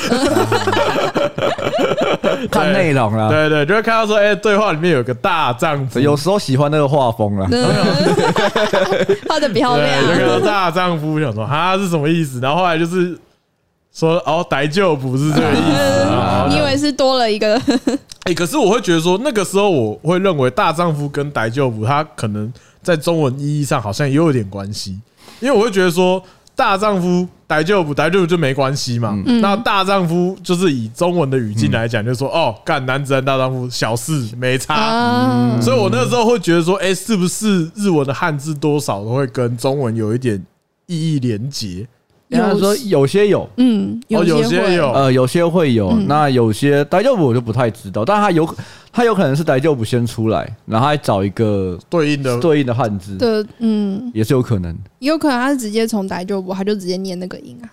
[2.51, 7.47] 看内容啊，对对，就会看到说，哎，对话里面有个大丈夫，有时候喜欢那个画风啊，
[9.29, 12.41] 画的漂亮，那个大丈夫想说，哈是什么意思？
[12.41, 13.17] 然后后来就是。
[13.93, 16.47] 说哦，逮就不是这个意思 啊！
[16.51, 17.61] 你以为是多了一个？
[18.25, 22.51] 哎， 可是我会觉得说，那个时候我会认为大丈夫跟逮就不，它可能
[22.83, 24.99] 在中文意义上好像也有点关系，
[25.41, 26.23] 因为我会觉得说，
[26.57, 29.15] 大丈夫逮就不逮就不就没关系嘛。
[29.43, 35.61] 那大丈夫就是以中文的语境来讲，就是说哦，干男子汉大丈夫，小事没差。
[35.61, 40.43] 所以我那时候会觉得说，哎，是不是日文的汉字多少都会跟中文有一点
[40.87, 41.87] 意义连结？
[42.39, 45.93] 他说有些有，嗯，有些有，呃，有些会有。
[46.07, 48.49] 那有些大丈夫我就不太知道，但他有，
[48.93, 54.77] 他有可能是大丈夫先出来，然后还找一个对应的对应的汉字的，嗯，也是有可能。
[54.99, 57.67] 也有可能他是直接从大丈夫，他就直接念那个音啊，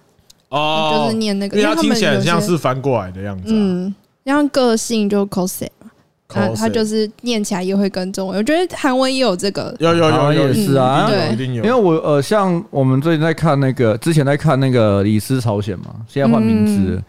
[0.49, 3.45] 哦，就是念那个，因为他听起来像是翻过来的样子。
[3.47, 3.93] 嗯，
[4.25, 5.78] 像个性就 cos 嘛，
[6.31, 8.37] 它它就是念起来也会跟中文。
[8.37, 11.63] 我觉得韩文也有这个，有有有也是啊，对，一定有。
[11.63, 17.01] 因为我呃，像我们最近在看那个，之前在看那个《李斯朝鲜》嘛，现在换名字，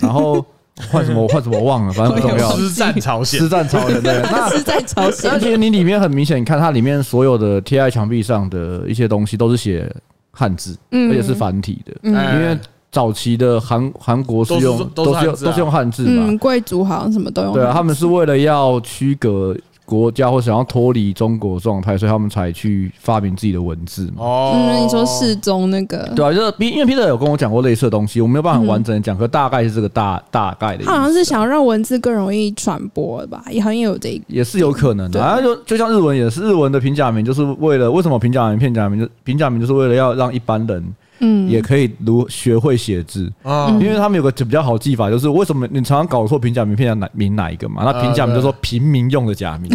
[0.00, 0.44] 然后
[0.88, 2.50] 换什么我换什么我忘了，反正不重要。
[2.56, 5.28] 师战朝鲜，师战朝鲜，对， 那师战朝鲜。
[5.28, 9.92] 而且你里面很明显，你看它里面所有的贴在墙壁上的一些东西都是写
[10.30, 12.56] 汉字，而且是繁体的，因为。
[12.90, 17.52] 早期的韩韩国是用都是用都是用汉字嘛，嗯，贵族好像什么都用。
[17.52, 24.24] 对啊，他们是为了要区隔国家或想要脱离中国状态，所以他们才去发明自己的文字嘛。
[24.24, 26.10] 哦，嗯，你说世宗那个？
[26.16, 30.86] 对啊，就是因为 Peter 有跟我讲过类似的东西，我没有办法很完整的讲，可大概是这个大大概的意思。
[30.86, 35.22] 他好像是想要让文字更容易传播吧，也好像有这个，也是有可能的。
[35.22, 40.82] 啊，就就像日文也是，日文的平假名就是为了为什么平假名片假名就平假名就是为了要让一般人。
[41.18, 43.32] 嗯，也可以如学会写字。
[43.42, 47.82] 啊，因为他们有个比较好记法，就是为什么你常常搞错平假名、片假名哪名哪一个嘛？
[47.84, 49.70] 那平假名就是说平民用的假名，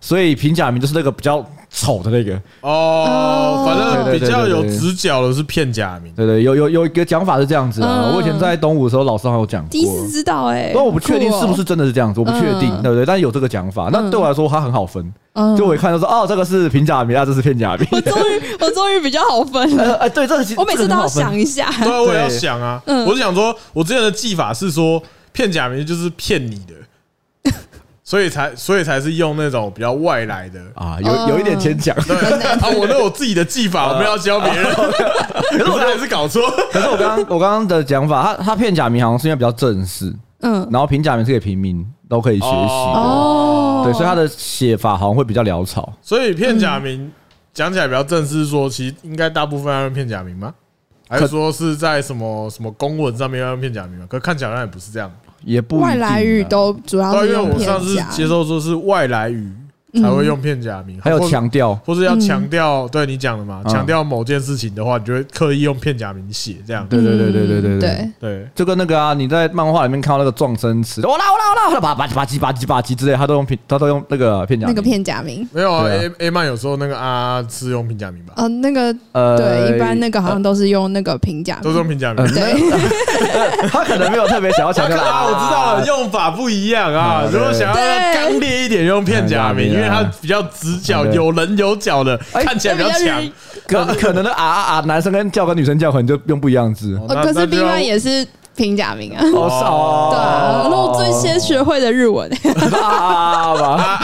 [0.00, 3.64] 所以平假名就是那个比较丑的那个哦。
[3.64, 8.12] 反正比较有直角的是片假名，对对，有有有一个讲法是这样子啊。
[8.14, 13.06] 我以前在东吴的时候，老师还有讲过，第一次知道哎，但我不确定是不是真的是这样子，我不确定，对不对？
[13.06, 15.12] 但是有这个讲法，那对我来说它很好分。
[15.56, 17.86] 就我一看就说哦，这个是平假名啊，这是片假名。
[17.92, 19.94] 我终于，我终于比较好分了。
[19.94, 21.70] 哎， 对，这个 我每次都要想一下。
[21.80, 22.82] 对，我也要想啊。
[22.84, 25.00] 我是想说，我之前的技法是说，
[25.32, 26.74] 片假名就是骗你的，
[28.10, 31.94] 所以才，所以才是用那种比较外来的啊，有有一点牵强。
[32.08, 34.64] 对啊， 我都有自己的技法，我没有教别人。
[34.74, 36.42] 可是我还是搞错。
[36.72, 43.82] 可是我刚刚，我刚刚的讲法，他他片假名好像是因为比较正式，嗯，然后平假名是给平民都可以学习哦。
[43.84, 45.92] 对，所以他的写法好像会比较潦草。
[46.02, 47.12] 所以片假名
[47.54, 50.52] 讲起来比较正式，说其实应该大部分要用片假名吗？
[51.08, 54.06] 还是说是在什么什么公文上面要用片假名吗？
[54.10, 55.08] 可看起来好像也不是这样，
[55.44, 57.64] 也不外来语都主要是用片假。
[57.64, 59.50] 因为我上次接受说是外来语。
[59.94, 66.86] 才会用片假名，还有强调，或是要强调，对你讲的嘛，强调某件事情的话，你就会刻意用片假名写这样。
[66.88, 74.74] 对对对对对对对对，就跟那个啊，你在漫画里面看到那个撞声词，哇啦哇啦哇啦，吧吧唧吧唧吧唧吧唧之类，他都用片，他都用那个片假名。
[74.74, 78.34] 那个片假名没有啊？A A 漫有时候那个啊是用片假名吧？
[78.36, 82.24] 呃，那个呃，对，一般那个好像都是用那个平假名，都是用平假名。
[82.32, 87.24] 对，他可能没有特别想要强调啊，我知道了，用法不一样啊。
[87.32, 90.40] 如果想要刚烈一点，用片假名，因为它比较。
[90.60, 93.30] 直角有棱有角的，看起来比较强。
[93.66, 94.80] 可可能的啊啊啊！
[94.84, 97.00] 男生跟叫跟女生叫，可能就用不一样字。
[97.08, 99.24] 可是 B one 也是平假名啊。
[99.32, 100.10] 好少。
[100.10, 102.30] 对啊，那我最先学会的日文。
[102.74, 103.98] 啊吧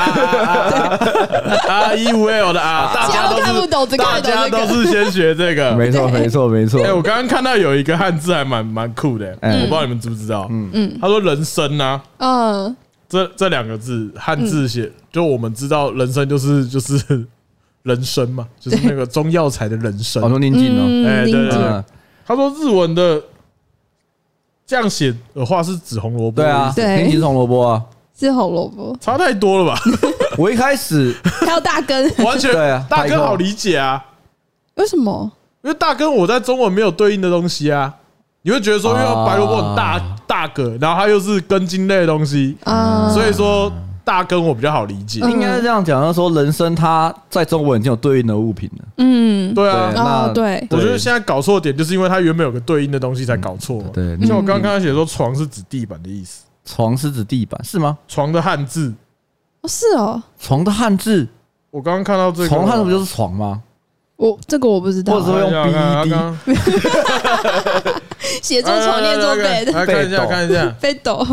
[1.69, 5.73] 啊！E will 的啊，大家都看不懂这个，大家都是先学这个。
[5.75, 6.83] 没错，没错，没错。
[6.83, 10.47] 哎， 我刚刚看到有一个汉字还蛮蛮酷的，我不知道你们知不知道。
[10.51, 12.01] 嗯嗯，他说人参呐。
[12.19, 12.77] 嗯。
[13.09, 17.27] 这这两个字汉字写，就我们知道人参就是就是
[17.85, 20.23] 人参嘛，就是那个中药材的人参。
[20.23, 21.85] 好多念经哦，哎，对对对。
[22.27, 23.23] 他说日文的
[24.67, 27.85] 这样写的话是指红萝卜，对啊，念经是红萝卜啊，
[28.19, 29.81] 是红萝卜，差太多了吧？
[30.37, 34.05] 我一开始还有大根，完全对啊，大根好理解啊。
[34.75, 35.31] 为什么？
[35.63, 37.95] 因为大根我在中文没有对应的东西啊。
[38.47, 42.57] 你会觉得说，因为白萝卜很大大个，然后它又是根茎类的东西，
[43.13, 43.73] 所以说
[44.05, 45.19] 大根我比较好理解。
[45.19, 48.85] 应该是这样讲，就是说人参它在中文已经有对应的物品了。
[48.99, 53.87] 嗯，对啊，那对，我觉得现在搞错点就是因为它原本有个对应的东西才搞错嘛。
[53.93, 57.99] 对，像我刚刚写说床是指地板的意思，床是指地板是吗？
[58.07, 58.95] 床的汉字。
[59.63, 61.27] 哦，是哦，床的汉字，
[61.73, 63.61] 我刚刚看到这个，床汉字不就是床吗？
[64.15, 65.51] 我这个我不知道，或者说用
[66.05, 66.15] B D，
[68.43, 71.27] 写作床念作来看一下看一下，背斗，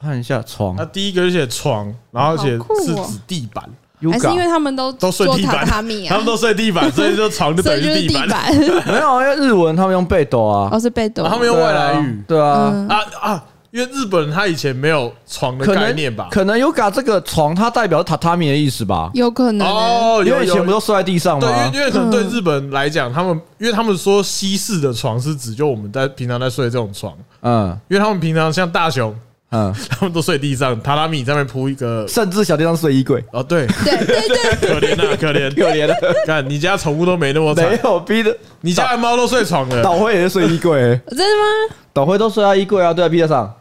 [0.00, 0.74] 看一下床。
[0.76, 3.64] 那第一个就写床，然后写是指地板，
[4.12, 8.28] 还是因为他们都都睡地板，他们都睡地板， 所以说床就等于地板。
[8.86, 12.86] 没有，因为日文他们用背斗啊，哦是背斗，他们用外来语，对啊。
[12.88, 13.44] 啊啊。
[13.72, 16.28] 因为日本人他以前没有床的概念吧？
[16.30, 19.10] 可能 yoga 这个床，它代表榻榻米的意思吧？
[19.14, 19.66] 有可能。
[19.66, 21.46] 哦，因为以前不都睡在地上吗？
[21.46, 29.14] 对，因为因为可能对日本人来讲，他们因为他们说西式的床是指就我们在平常在睡的这种床，嗯，因为他们平常像大雄，
[29.50, 33.24] 嗯， 他们都睡地上，榻榻米上面铺一个，甚至小地上睡衣柜。
[33.32, 33.68] 哦，对。
[33.84, 35.54] 对对对，可怜啊，可怜。
[35.54, 35.96] 可怜的，
[36.26, 41.74] 看你家宠物都没那么惨，没有逼的，你家的猫都睡床了，岛辉也是睡衣柜， 真的吗？
[41.92, 43.52] 岛辉都睡在衣柜啊，对啊，披得上。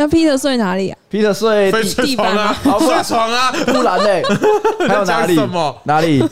[0.00, 1.70] 那 Peter 睡哪里啊？Peter 睡
[2.02, 4.22] 地板啊，睡床啊， 不然嘞，
[4.88, 5.38] 还有哪里？
[5.84, 6.24] 哪里？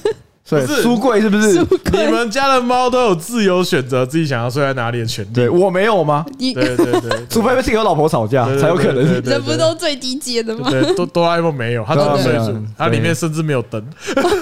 [0.42, 1.58] 所以书柜是不是？
[1.92, 5.28] 你们家的猫都有自由选择自己想要睡在哪里的权利。
[5.34, 6.24] 对我没有吗？
[6.38, 9.04] 对对对，除非是跟老婆吵架才有可能。
[9.22, 10.70] 人不都最低阶的吗？
[10.72, 13.84] 对，哆哆啦 A 梦没有，它只能睡主，它里面甚至没有灯。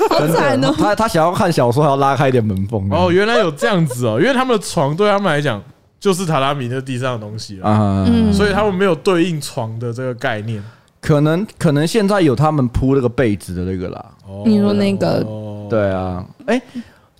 [0.08, 0.72] 好惨哦！
[0.78, 2.88] 他他想要看小说，还要拉开一点门缝。
[2.92, 5.60] 哦，原来有这样子哦，因为他们的床对他们来讲
[5.98, 10.62] 就是榻榻米那地上的东西啊，所以他们没有对应床的这个概念。
[11.00, 14.04] 可能可能现在有他们铺那个被子的那个啦。
[14.44, 15.24] 你说那个？
[15.70, 16.24] 对啊。
[16.46, 16.60] 哎，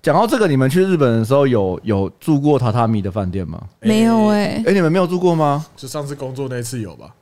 [0.01, 3.61] 讲到这个，你们去日本的时候有有住过榻榻米的饭店吗？
[3.79, 4.61] 没有哎。
[4.65, 5.65] 哎，你们没有住过吗？
[5.75, 7.13] 就上次工作那次有吧？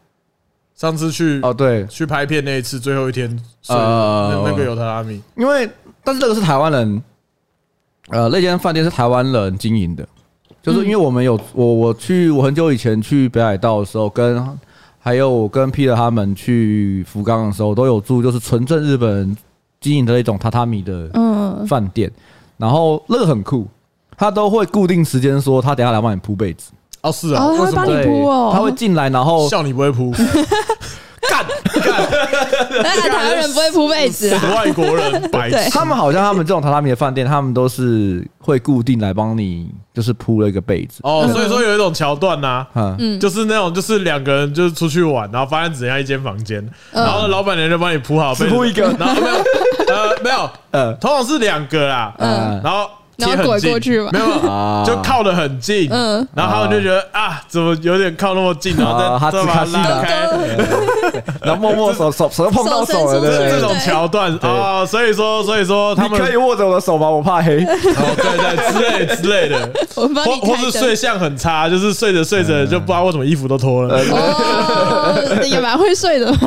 [0.76, 3.30] 上次去哦，对，去拍片那一次，最后一天
[3.62, 5.22] 睡那那个有榻榻米。
[5.38, 5.70] 因为
[6.04, 7.04] 但是这个是台湾人，
[8.10, 10.06] 呃，那间饭店是台湾人经营的，
[10.66, 14.44] 就是因为我们有我我去我很久以前去北海道的时候跟。
[14.98, 19.38] 还有我跟 Peter 他们去福冈的时候，都有住就是纯正日本人
[19.80, 21.08] 经营的一种榻榻米的
[21.68, 22.12] 饭店，
[22.58, 23.68] 然后那个很酷，
[24.18, 26.72] 他都会固定时间说他等下来帮你铺被子。
[27.04, 30.12] 哦，是啊，他会帮你铺哦，他会进来然后笑你不会铺。
[31.30, 31.46] 干
[31.82, 32.08] 干，
[32.84, 35.70] 那台湾人不会铺被子，外国人 白痴。
[35.70, 41.00] 他们好像他们这种榻榻米的饭店，他们都是会固定来帮你，就是铺了一个被子。
[41.04, 49.36] 哦，所以说有一种桥段呐，嗯，就是那种就是两个人就是出去玩，然后发现只剩下一间房间，然后老板娘就帮你铺好被子，铺一个，然后没有，
[49.88, 52.90] 呃，没有，呃，通常是两个啦，嗯，然后。
[53.18, 54.26] 然后拐过去嘛，没有，
[54.86, 59.00] 就靠得很近，嗯，然后他们就觉得啊，怎么有点靠那么近，然后
[59.32, 60.28] 再再把它拉开，
[61.42, 67.10] 然后默默手手手碰到手了，这种桥段啊，所以说所以说他们可以握着我的手吗？
[67.10, 74.00] 我怕黑，然后对对之类之类的， 或或是睡相很差，就是睡着睡着就不知道为什么衣服都脱了，
[75.46, 76.34] 也蛮会睡的。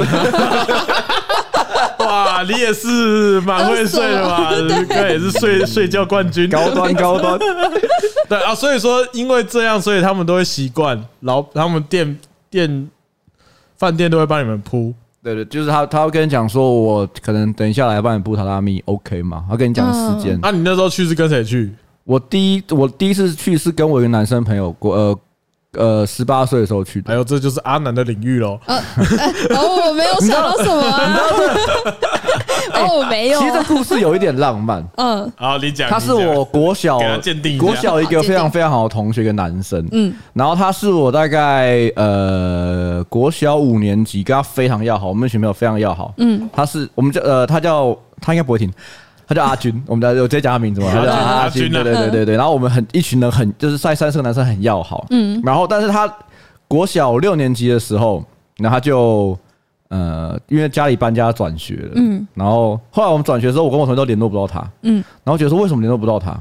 [2.08, 4.50] 哇，你也是蛮会睡的嘛，
[4.88, 7.38] 哥也是睡睡觉冠军，高端高端。
[8.28, 12.18] 对啊，所以说因为这样，所以他们都会习惯，老他们店
[12.50, 12.88] 店
[13.76, 14.92] 饭店都会帮你们铺。
[15.22, 19.44] 对对，就是他他会跟你讲说，我可能等一下来帮你铺榻榻米，OK 吗？
[19.48, 20.38] 他跟你讲时间。
[20.42, 21.72] 那你那时候去是跟谁去？
[22.04, 25.18] 我第一我第一次去是跟我一个男生朋友过，呃。
[25.76, 28.58] 呃，十八岁的时候去的，还有这就是阿南的领域喽。
[28.66, 28.82] 呃，
[29.50, 31.20] 然后我没有想到什么啊。
[32.72, 33.38] 哦，没有。
[33.38, 34.82] 其实这故事有一点浪漫。
[34.96, 35.90] 嗯，好，你讲。
[35.90, 36.98] 他是我国小
[37.58, 39.86] 国小一个非常非常好的同学，一个男生。
[39.92, 46.14] 嗯，然后他是我大概呃国小五年级，跟他非常要好，我们学校非常要好。
[46.18, 48.72] 嗯，他是我们叫呃，他叫他应该不会听。
[49.28, 52.36] 他叫阿军， 我们家我直接讲他名字嘛，他叫阿军，对对对对对。
[52.36, 55.38] 然后我们很一群人很就是在三四个男生很要好，嗯。
[55.44, 56.10] 然后但是他
[56.66, 58.24] 国小六年级的时候，
[58.56, 59.38] 然后他就
[59.88, 62.26] 呃因为家里搬家转学了，嗯。
[62.32, 65.04] 然后后来我们转学的时候，我跟我同学都联络不到他，嗯。
[65.24, 66.34] 然后觉得说为什么联络不到他，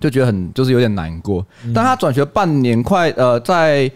[0.00, 1.46] 就觉得很就是有点难过。
[1.72, 3.88] 但他转学半年快呃在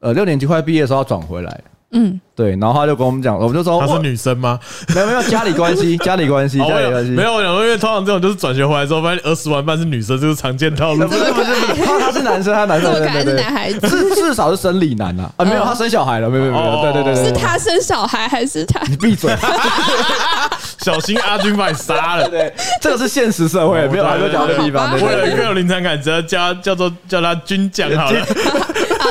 [0.00, 1.60] 呃六年级快毕业的时候要转回来。
[1.92, 4.58] 嗯，对，然后他就跟我们讲，我们就说她是女生吗？
[4.94, 7.10] 没有没有，家里关系， 家里关系，家里关系。
[7.10, 11.08] 没有，因为通常这种就是转学回来之后，发现儿时玩伴是女生，就是常见套路。
[11.08, 11.50] 不是不是，
[11.84, 18.80] 他他是男生，他男生，对对对，男孩子，至至少是生理男啊啊，没有，他生小孩了，没有没有没有，对对对，是他生小孩还是他？
[18.88, 19.34] 你闭嘴，
[20.78, 22.28] 小心阿军把你杀了。
[22.28, 24.94] 对，这个是现实社会，没有很多讲的地方。
[24.94, 28.26] 为了更有临场感，只要叫叫做叫他军将好了。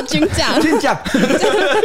[0.09, 0.97] 啊，军将，军将，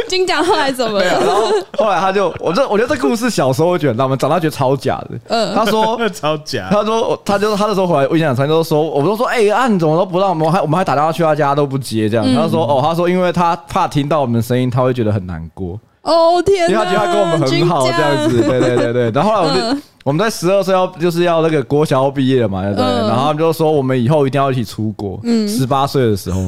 [0.09, 1.05] 军将，后来怎么了？
[1.05, 4.15] 然后后来他就，我这我觉得这故事小时候会觉得，你知道吗？
[4.15, 5.19] 长大觉得超假的。
[5.27, 12.25] 嗯，他说 超假，他说他就是他那时候回来，我想他就说，我们都说，哎，啊，你怎么都不让我们，还我们还打电话去他家都不接，这样。
[12.35, 15.79] 他说，哦，他说因为他怕听到我们的声音，他会觉得很难过。
[16.01, 19.11] 哦天，因为他觉得他跟我们很好，这样子，对对对对。
[19.11, 22.85] 然后后来我们我们在十二岁要就是要那个国小毕业了嘛，对不对？
[22.85, 25.19] 然后他们就说我们以后一定要一起出国。
[25.23, 26.47] 嗯，十八岁的时候。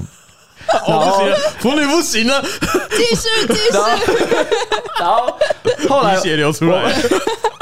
[0.88, 2.42] 我不行了，腐女不行了，
[2.92, 3.78] 继续继续。
[5.00, 5.38] 然后
[5.90, 6.94] 后来血流出来。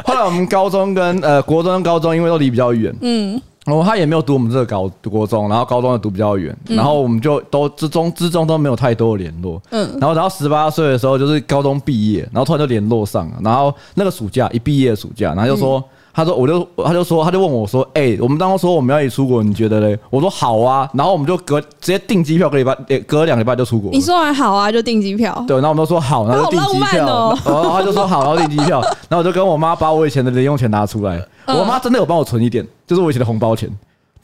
[0.04, 15.84] 后来我们高中跟呃国中跟高中因为都离比较远，嗯，然后他也没有读我们这个高国中，然后高中又读比较远，然后我们就都之中之中都没有太多的联络，嗯，然后然后十八岁的时候就是高中毕业，然后突然就联络上了，然后那个暑假一毕业的暑假，然后就说。
[16.16, 20.00] 他说，我就，他就说，他就问我说，哎、欸，我们当初说我们要一起出国，你觉得嘞？
[20.10, 22.74] 我说好啊，然后我们就隔直接订机票，隔礼拜，
[23.06, 23.92] 隔两礼拜就出国。
[23.92, 25.44] 你说完好啊，就订机票。
[25.46, 27.06] 对，然后我们都说好，然后就订机票。
[27.06, 33.70] 哦、然后他就说好，然后订机票， 然后我就跟我妈把我以前的零用钱拿出来，我妈真的有帮我存一点，就是我以前的红包钱。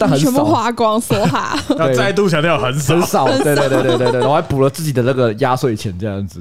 [0.02, 1.56] 但很少，全部花光，梭哈。
[1.78, 3.28] 要再度强调很少，很少。
[3.28, 6.40] 对对对对对对，然后还补了自己的那个压岁钱，这样子。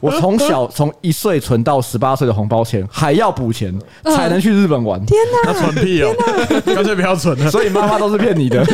[0.00, 5.04] 我从小从一岁存到十八岁的红包钱，还要补钱才能去日本玩。
[5.06, 6.14] 天哪，那存屁哦，
[6.66, 7.50] 干脆不要存了。
[7.50, 8.64] 所以妈妈都是骗你的。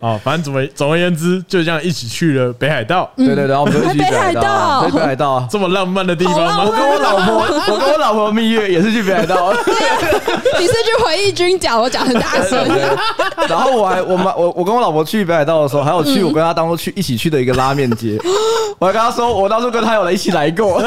[0.00, 3.10] 哦，反正总而总而言之，就这样一起去了北海道。
[3.16, 6.64] 对对对，我们就去北海道，北海道这么浪漫的地方吗？
[6.64, 9.52] 我跟我老婆，我跟我老婆蜜月也是去北海道。
[9.52, 12.57] 你是去回忆军讲，我讲很大声。
[13.48, 18.18] 然后我还我们我我跟我老婆去北海道的时候，还有去我跟她当初去一起去的一个拉面街。
[18.78, 20.80] 我还跟她说，我当初跟她有人一起来过。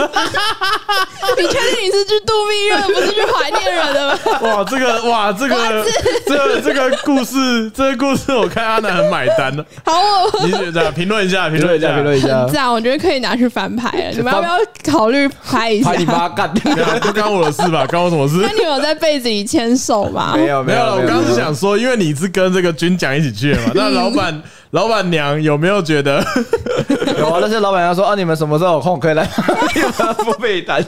[1.37, 4.19] 你确定你是去度蜜月，不是去怀念人的吗？
[4.41, 5.85] 哇，这个哇，这个
[6.25, 9.01] 这个这个故事，这个故事，我看阿南。
[9.11, 9.93] 买单了，好，
[10.45, 14.11] 你觉得评论一下，评论一下，评论一下，这样我觉得可以拿去翻拍了。
[14.11, 14.53] 你们要不要
[14.89, 15.89] 考虑拍一下？
[15.89, 17.85] 拍你妈干掉， 不干我的事吧？
[17.87, 18.37] 干我什么事？
[18.41, 20.33] 那你有在被子里牵手吗？
[20.35, 20.81] 没有，没有。
[20.81, 24.41] 我刚刚是想说，因为你是跟这个军讲一起去的嘛， 那老板、
[24.71, 26.23] 老板娘有没有觉得？
[27.19, 30.83] 有啊，那些老板娘说啊，你们什么时候有空可以来付被单？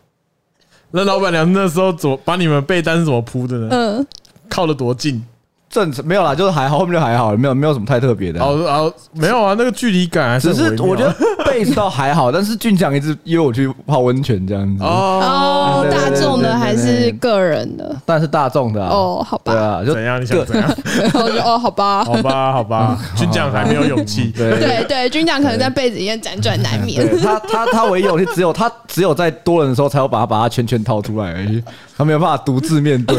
[0.90, 3.68] 那老板娘那时候怎么把你们被单是怎么铺的呢？
[3.70, 4.06] 嗯，
[4.48, 5.22] 靠的多近？
[5.70, 8.40] 正常没有啦，就是还好，后面就还好，没有没有什么太特别的。
[8.40, 10.54] 哦哦，没有啊，那个距离感还是。
[10.54, 11.14] 只是我觉得
[11.44, 14.82] 被子倒还好，但是俊强一直约我去泡温泉这样子。
[14.82, 17.94] 哦，大众的还是个人的？
[18.06, 18.82] 但是大众的。
[18.86, 19.52] 哦，好吧。
[19.52, 20.20] 对啊，就怎样？
[20.20, 20.70] 你想怎样？
[21.12, 22.98] 我 就哦，好吧，好吧，好吧。
[23.14, 24.32] 俊强还没有勇气。
[24.36, 27.06] 对对对，俊强可能在被子里面辗转难眠。
[27.22, 31.62] 他他他唯一勇气只有他只有在多人的时候才会把他把他圈圈掏出来而已，
[31.96, 33.16] 他没有办法独自面对。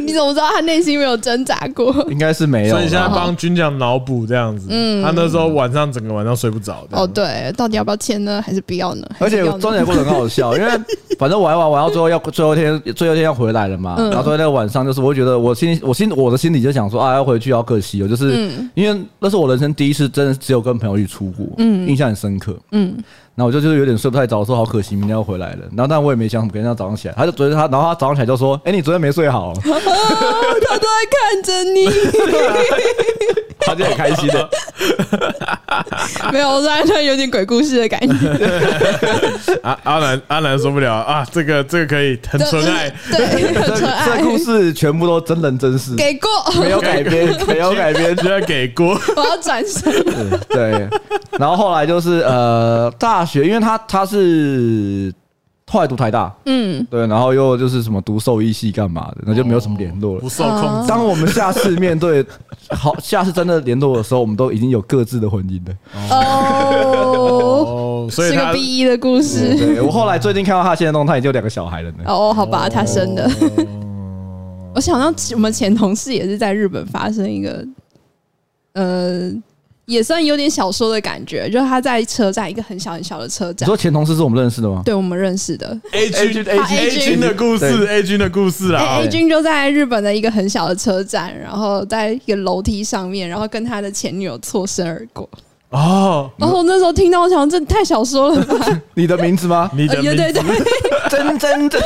[0.00, 1.94] 你怎么知道他内心没有挣扎过？
[2.10, 2.74] 应该是没有。
[2.74, 4.66] 所以现在帮军将脑补这样子。
[4.70, 6.86] 嗯，他那时候晚上整个晚上睡不着。
[6.90, 8.42] 哦，对，到底要不要签呢？
[8.44, 9.06] 还是不要呢？
[9.18, 10.70] 而且中间的过程很好笑，因为
[11.18, 13.96] 反正玩一玩，玩到最后要最后一天 最后一天要回来了嘛。
[13.98, 22.96] 然后最后那个晚上，就是我会觉得我心我心我的心里就想说啊，要回去好可惜哦，就是因为那是我人生第一次，真的只有跟朋友一起出国，嗯，印象很深刻，嗯。
[23.38, 25.58] 然后我就就是有点睡不太着，说好可惜，明天要回来了。
[25.70, 31.86] 然后但我也没想什么，隔天早上起来，他就昨天他，然后他早上起来就说：“哎，你昨天没睡好。” 他都在看着你，
[33.68, 34.48] 他就很开心的。
[36.32, 38.14] 没有，我突然有点鬼故事的感觉。
[39.62, 41.24] 阿阿南阿南受不了啊！
[41.30, 44.18] 这个这个可以很纯爱， 对，很纯爱。
[44.18, 46.28] 这故事全部都真人真事，给过，
[46.60, 48.98] 没有改编，没有改编，居然给过。
[49.16, 49.92] 我要转身。
[50.48, 50.88] 对，
[51.38, 53.24] 然后后来就是呃大。
[53.28, 55.12] 学，因为他他是
[55.70, 60.20] 后来读台大，嗯，对，然后又就是什么读兽医系干嘛的，那就没有什么联络了。
[60.20, 60.88] 不受控制。
[60.88, 62.24] 当我们下次面对，
[62.70, 65.74] 好，下次真的联络的时候，我们都已经有各自的婚姻了。
[66.10, 69.54] 哦，所以是个 B 一的故事。
[69.58, 71.98] 对，我后来最近看到他现在动态，已经有两个小孩了呢。
[72.06, 73.30] 哦，好吧，他生的。
[74.74, 77.66] 我想到我们前同事也是在日本发生一个，
[78.72, 79.30] 呃。
[79.88, 83.66] 也算有点小说的感觉，就是他在车站一个很小很小的车站。
[83.66, 84.82] 你说前同事是我们认识的吗？
[84.84, 85.74] 对，我们认识的。
[85.92, 89.00] A 君 A 君 A 君的故事，A 君的故事啊。
[89.00, 95.26] A 君就在日本的一个很小的车站，然后在一个楼梯上面，然后跟他的前女友错身而过。
[95.70, 98.80] 哦，然后那时候听到，我想这太小说了吧？
[98.92, 99.70] 你的名字吗？
[99.74, 100.16] 你的名字？
[100.18, 100.62] 对对对，
[101.08, 101.80] 真真 真。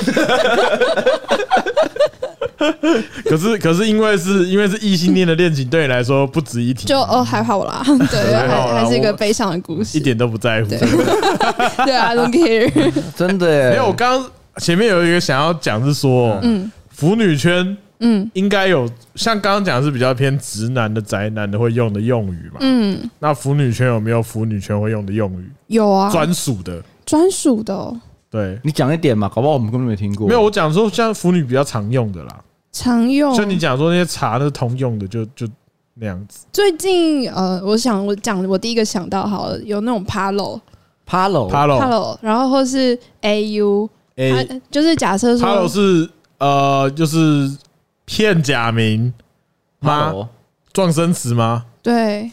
[3.25, 6.87] 可是，可是，因为是因为是异性恋的恋情，对你来说不值一提。
[6.87, 10.69] 就哦，还好啦， 对，还还是一个悲伤的故事，一点都不在乎。
[10.69, 12.93] 对 啊，I don't care。
[13.17, 13.87] 真的，没有。
[13.87, 14.25] 我刚
[14.59, 25.51] 前面有一个想要讲是说，嗯，腐女圈，嗯，应该有像刚刚讲的是比较偏直男的宅男的会用的用语嘛，嗯，那腐女圈有没有腐女圈会用的用语？
[25.69, 27.93] 有啊，专属的，专属的。
[28.31, 30.27] 对，你讲一点嘛，搞不好我们根本没听过。
[30.27, 32.35] 没有，我讲说像腐女比较常用的啦。
[32.73, 35.47] 常用，就你讲说那些茶都是通用的，就就
[35.95, 36.47] 那样子。
[36.53, 46.09] 最近呃，我想我讲，我第一个想到好了，有那种 Palo，Palo，Palo，然后或是 AU，A 就是假设说 Palo 是
[46.39, 47.55] 呃，就是
[48.07, 49.13] 片假名
[49.81, 50.29] 吗？
[50.73, 51.67] 撞生词吗？
[51.83, 52.33] 对。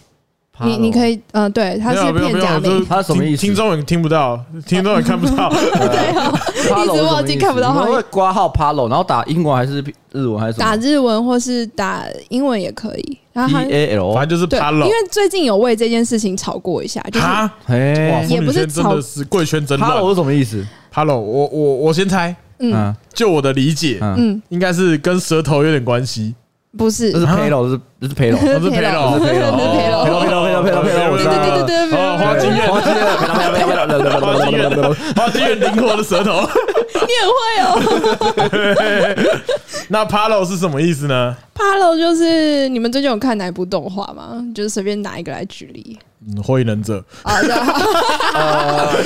[0.63, 3.41] 你你可以，嗯，对，他是片假名，他什么意思？
[3.41, 7.73] 听众也听不到，听众也看不到， 对，一直忘记看不到。
[7.73, 10.65] 他会挂号 Palo，然后打英文还是日文还是什么？
[10.65, 13.17] 打日文或是打英文也可以。
[13.31, 14.83] 然后 P A L，反正就是 Palo。
[14.83, 19.91] 因为最近有为这件事情吵过一下，就是也不是吵，是贵圈真乱。
[19.91, 26.33] Palo 是什么意思？Palo，我我我先猜，嗯，就我的理解，嗯，应该是跟舌头有点关系。
[26.77, 33.25] 不是，这是裴老，这是这是裴老，这是裴老，这是裴老，裴老，裴老，裴老，裴老，裴老，裴老，对对对对对，花金月，花京院，花
[34.37, 34.59] 金月，
[35.15, 36.47] 花金月灵活的舌头，
[36.93, 37.67] 你很会哦。
[39.87, 44.39] 那 Palo 是什么意思呢？Palo 就是你们最近有看哪一部动画吗？
[44.53, 45.97] 就是随便拿一个来举例。
[46.27, 47.53] 嗯，火影忍者啊，对，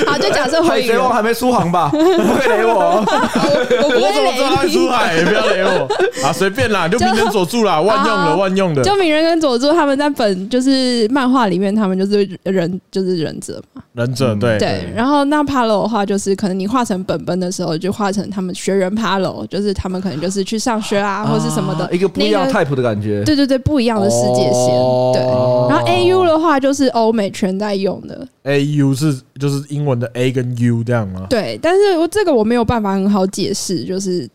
[0.06, 0.84] 好，就假设火影。
[0.88, 1.90] 海贼王还没出航吧？
[1.94, 5.88] 不会雷我，我不会雷他出海，也不要雷我
[6.26, 8.82] 啊，随便啦，就鸣人佐助啦，万用的，万用的。
[8.84, 13.84] 就鸣人跟佐助他们在本就是漫画里面，他们就是忍，就是忍者嘛。
[13.94, 23.24] 忍者对对，然后那 Palo 的话，就是可能你画成本本的时候，就画成他们学员 Palo，就是他们可能就是去上学啊，或是什么的，一个不一样 type 的感觉。
[23.24, 24.74] 对对对，不一样的世界线。
[25.14, 25.22] 对，
[25.70, 28.28] 然后 AU 的话就是欧美全在用的。
[28.44, 31.28] AU 是就是英文的 A 跟 U 这样吗？
[31.30, 34.30] 对，但是我这个我没有办法很好解释，就是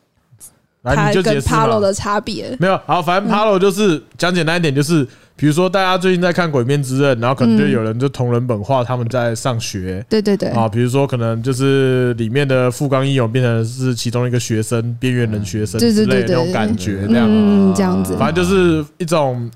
[0.83, 2.57] 它跟 Palo 的差别。
[2.61, 5.07] 没有，好，反正 Palo 就是讲简单一点，就是。
[5.41, 19.49] 比如说，大家最近在看《鬼面之刃》，然后可能就有人就同人本画他们在上学，对对对啊，比如说可能就是里面的富冈义勇变成是其中一个学生，边缘人学生之类的那种感觉，这样，嗯，这样子，反正就是一种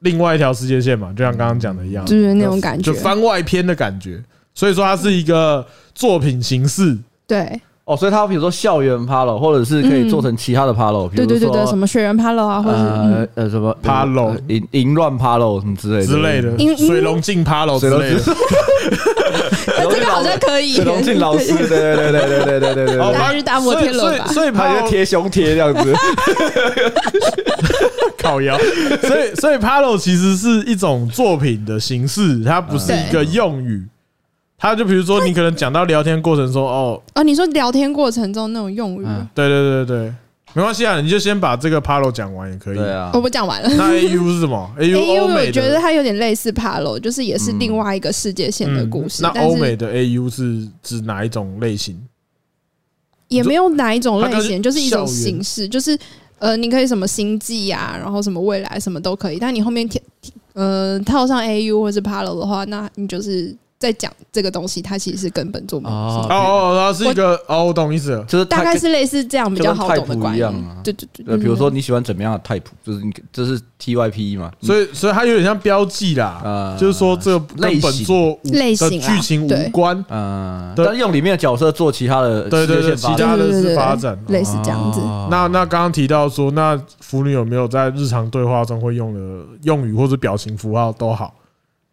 [0.00, 4.22] 另外一条世界线嘛，就像刚刚讲的一样，就是那种感觉，就番外篇的感觉，
[4.54, 6.96] 所以说它是一个作品形式，
[7.26, 7.60] 对。
[7.88, 16.06] 哦，所以它比如说校园 Palo，或者是可以做成其他的 Palo，对对对对，什么学员 Palo 啊，或者呃呃什么 Palo 淫淫乱 Palo 什么之类的。
[16.06, 18.20] 之类的，水龙镜 Palo 之类的，
[19.90, 20.74] 这个好像可以。
[20.74, 25.94] 水龙镜老师， 对对对对对对对对对，大日大摩天轮吧，所以拍个贴胸贴这样子，
[28.18, 28.58] 烤腰，
[29.00, 33.82] 所以所以 Palo 其实是一种作品的形式，它不是一个用语。
[34.58, 40.14] 他就比如说，你可能讲到聊天过程中，哦，哦，你说聊天过程中那种用语，对对对对，
[40.52, 42.76] 没关系啊，你就先把这个 Palo 讲完也可以。
[42.76, 43.68] 对啊，我不讲完了。
[43.76, 44.68] 那 AU 是什么？
[44.76, 49.22] AU 我觉得它有点类似 Palo，就是也是另外一个世界线的故事。
[49.22, 51.96] 那欧美的 AU 是指哪一种类型？
[53.28, 55.96] 也没有哪一种类型，就是一种形式，就是
[56.40, 60.02] 呃，你可以什么星际啊，然后什么未来什么都可以，但你后面贴
[60.54, 63.56] 呃套上 AU 或是 Palo 的话，那你就是。
[63.78, 70.52] 在讲这个东西，它其实是根本做不哦哦，它是一个哦，我懂意思了，就是大概是类似这样比较好懂的关系啊。
[70.82, 85.00] 对对对，比如说你喜欢怎么样的 type，就是你这是 T Y P E 嘛，所以所以它有点像标记啦，就是说这个跟本作类型剧情无关，嗯，但用里面的角色做其他的，对对对，其他的是发展，类似这样子。
[85.30, 91.32] 那那刚刚提到说，那腐女有没有在日常对话中会用的用语或者表情符号都好？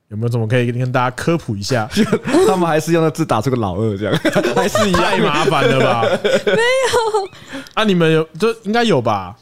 [0.10, 1.90] 有没有什么可以跟大家科普一下？
[2.48, 4.16] 他们还是用那字打出个老二这样，
[4.56, 6.02] 还是太麻烦了吧？
[6.46, 9.36] 没有啊，你们有就应该有吧？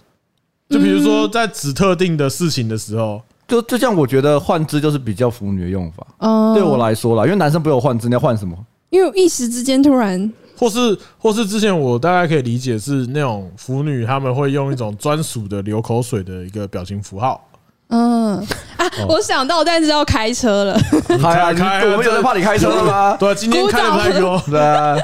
[0.69, 6.07] 就比如说在指特定的事情的时候，就就像我觉得换字就是比较腐女的用法。
[6.19, 8.57] 嗯，对我来说啦，因为男生不有换字，你要换什么？
[8.89, 17.47] 因为一时之间突然，或是或是之前我大概可以理解是那种腐女他们会用一种专属的流口水的一个表情符号。
[17.89, 18.37] 嗯
[18.77, 20.79] 啊，我想到，但是要开车了。
[21.21, 21.85] 开啊开！
[21.85, 23.15] 我们有人怕你开车了吗？
[23.19, 24.41] 对，今天开的太多。
[24.49, 24.95] 对啊，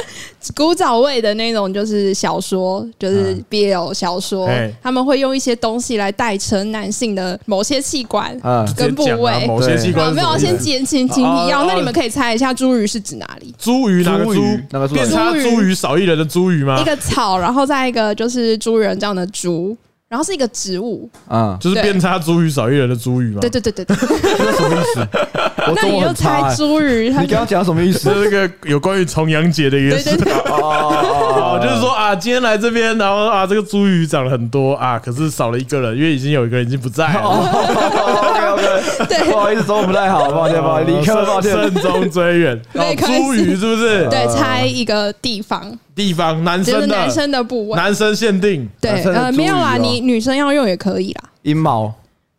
[0.56, 4.50] 古早味的那种就是小说，就是 BL 小说，
[4.82, 8.38] 他们会用一些东西来代称男性的某些器官
[8.76, 9.46] 跟部位。
[9.48, 11.66] 某些器官没有，先简请请提要。
[11.66, 13.54] 那你们可以猜一下，茱萸是指哪里？
[13.60, 14.62] 茱萸哪个茱？
[14.72, 14.94] 哪个茱？
[14.94, 16.80] 变差茱萸少一人的茱萸吗？
[16.80, 19.76] 一个草，然后再一个就是猪人这样的猪。
[20.10, 23.42] 然后是一个植物，啊，就是变差茱萸少一人的茱萸嘛。
[23.42, 25.08] 对对对对对，这什么意思？
[25.76, 27.10] 那你又猜茱萸？
[27.10, 28.12] 你刚刚讲什么意思？
[28.16, 30.10] 那个有关于重阳节的一个事。
[30.50, 38.50] 哦，就是说啊，今天来这边，然后啊，这个茱萸长了很多啊，可是少了一个人，因为已经有一个人已经不在了。
[39.08, 42.60] 对，不好意思，说不太好，抱歉抱歉，立刻抱歉，慎终追远。
[42.74, 44.08] 茱萸是不是？
[44.10, 45.72] 对，猜一个地方。
[45.96, 48.66] 地方男生的男生的部位，男生限定。
[48.80, 51.24] 对，呃，没有啦，你女生要用也可以啦。
[51.44, 51.94] 阴毛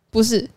[0.09, 0.49] 不是，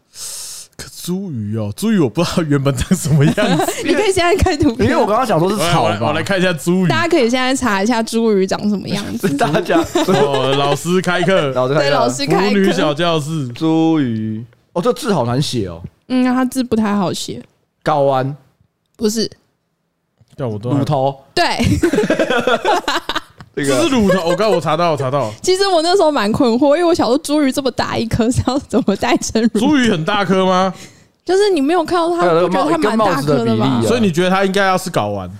[0.77, 3.73] 可茱萸哦，茱萸我不知道原本长什么样子。
[3.85, 5.85] 你可以现在看图片，因为我刚刚想说是草。
[5.85, 6.89] 我来看一下茱萸。
[6.89, 9.29] 大家可以现在查一下茱萸长什么样子。
[9.39, 9.79] 大家
[10.09, 12.51] 哦，老师开课，对，老师开课。
[12.51, 14.45] 腐女小教室，茱萸。
[14.73, 15.81] 哦，这字好难写哦。
[16.09, 17.43] 嗯，它字不太好写。
[17.85, 18.37] 睾丸
[18.97, 19.31] 不是。
[20.37, 21.17] 叫我都乳头。
[21.33, 21.45] 对。
[23.57, 25.33] 这是乳头，我刚我查到，我查到。
[25.43, 29.61] 其实我那时候蛮困惑，因为我想说茱萸这么大一颗，是要怎么带成乳？
[29.61, 30.73] 茱萸很大颗吗？
[31.25, 33.81] 就是你没有看到它，我觉得它蛮大颗的嘛？
[33.87, 35.31] 所以你觉得它应该要是睾丸？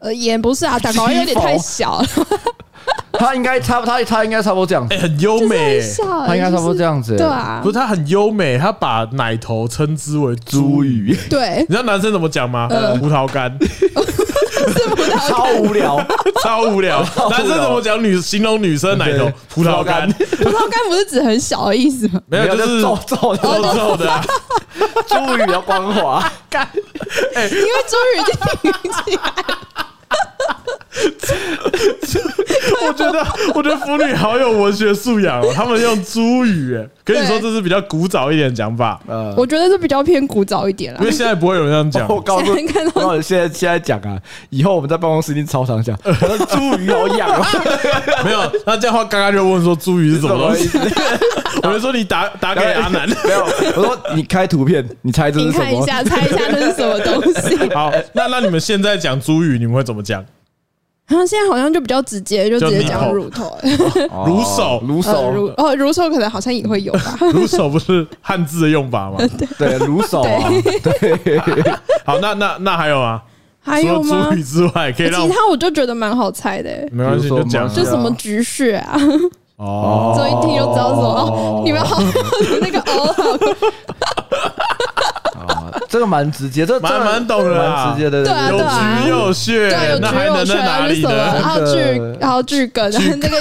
[0.00, 2.06] 呃，也不是啊，睾丸有点太小了。
[3.20, 5.80] 它应该差不，他他应该差不多这样子，很优美。
[6.26, 7.60] 他应该差不多这样子，对啊。
[7.62, 11.28] 不是他很优美，他把奶头称之为茱萸。
[11.28, 12.66] 对，你知道男生怎么讲吗？
[12.98, 13.54] 葡萄干。
[14.60, 16.06] 是葡萄干， 超无聊，
[16.42, 17.02] 超无聊。
[17.30, 19.30] 男生怎么讲女形容女生奶头？
[19.48, 22.20] 葡萄干，葡萄干不是指很小的意思吗？
[22.26, 24.20] 没有，就是皱皱皱皱的。
[25.08, 26.68] 猪鱼比较光滑，干。
[27.34, 29.58] 哎，因为猪鱼已经挺起来了。
[30.10, 30.16] 哈
[30.48, 30.56] 哈
[32.86, 35.52] 我觉得，我觉得腐女好有文学素养哦。
[35.54, 36.78] 他们用猪语，
[37.14, 39.00] 可以说这是比较古早一点讲法。
[39.06, 41.00] 呃，我觉得是比较偏古早一点了。
[41.00, 42.08] 因为现在不会有人这样讲。
[42.14, 44.18] 我告诉你，看到现在现在讲啊，
[44.50, 45.96] 以后我们在办公室一定超常讲。
[46.50, 47.48] 猪鱼好痒啊！
[48.24, 50.70] 没有，那这样的话刚刚就问说猪鱼是什么东西？
[51.62, 53.44] 我就说你打打给阿南，没有。
[53.76, 55.64] 我说你开图片，你猜这是什么？
[55.64, 57.56] 看一下，猜一下这是什么东西？
[57.74, 60.24] 好，那那你们现在讲猪语，你们会怎么讲？
[61.10, 63.52] 然后现在好像就比较直接，就直接讲乳头、
[64.24, 67.18] 乳手、乳手、乳哦，乳手可能好像也会有吧。
[67.34, 69.18] 乳手不是汉字的用法吗？
[69.58, 70.22] 对，乳手。
[70.22, 70.48] 啊
[70.84, 73.20] 对，好，那那那还有吗？
[73.60, 74.30] 还有吗？
[74.46, 76.70] 之外，可以让其他我就觉得蛮好猜的。
[76.92, 78.96] 没关系，就讲就什么菊穴啊。
[79.56, 81.62] 哦，这一听就知道什么。
[81.64, 82.00] 你们好，
[82.62, 83.14] 那个哦。
[86.00, 88.24] 这个蛮直接，这蛮蛮懂的，蛮直接的。
[88.24, 91.10] 对啊，有菊有穴，那还能在哪里呢？
[91.12, 92.90] 然后巨，然后巨根，
[93.20, 93.38] 那个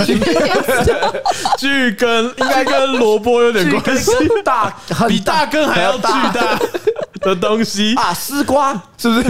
[1.58, 4.12] 巨根 应该跟萝卜有点关系，
[4.44, 4.76] 大
[5.08, 6.60] 比大根还要巨大
[7.22, 8.14] 的东西啊！
[8.14, 9.30] 丝瓜是不是？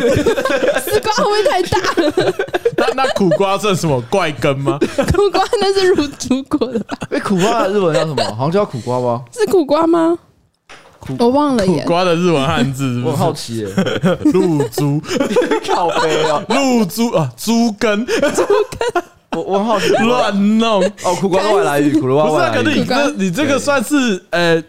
[0.81, 2.33] 丝瓜会不会太大了？
[2.77, 4.79] 那那苦瓜算什么怪根吗？
[5.13, 6.97] 苦瓜那是乳猪果的吧？
[7.11, 8.23] 哎，苦瓜的日文叫什么？
[8.35, 9.21] 好像叫苦瓜吧？
[9.31, 10.17] 是苦瓜吗？
[11.17, 11.81] 我忘了耶。
[11.83, 13.67] 苦瓜的日文汉字， 我好奇耶。
[14.33, 15.01] 露珠，
[15.67, 18.43] 靠背哦，露珠啊，猪根，猪
[18.93, 19.03] 根。
[19.31, 22.63] 我我好奇，乱弄哦，苦瓜是外来语，苦瓜外来语。
[22.63, 24.61] 不是，可是你这你这个算是呃，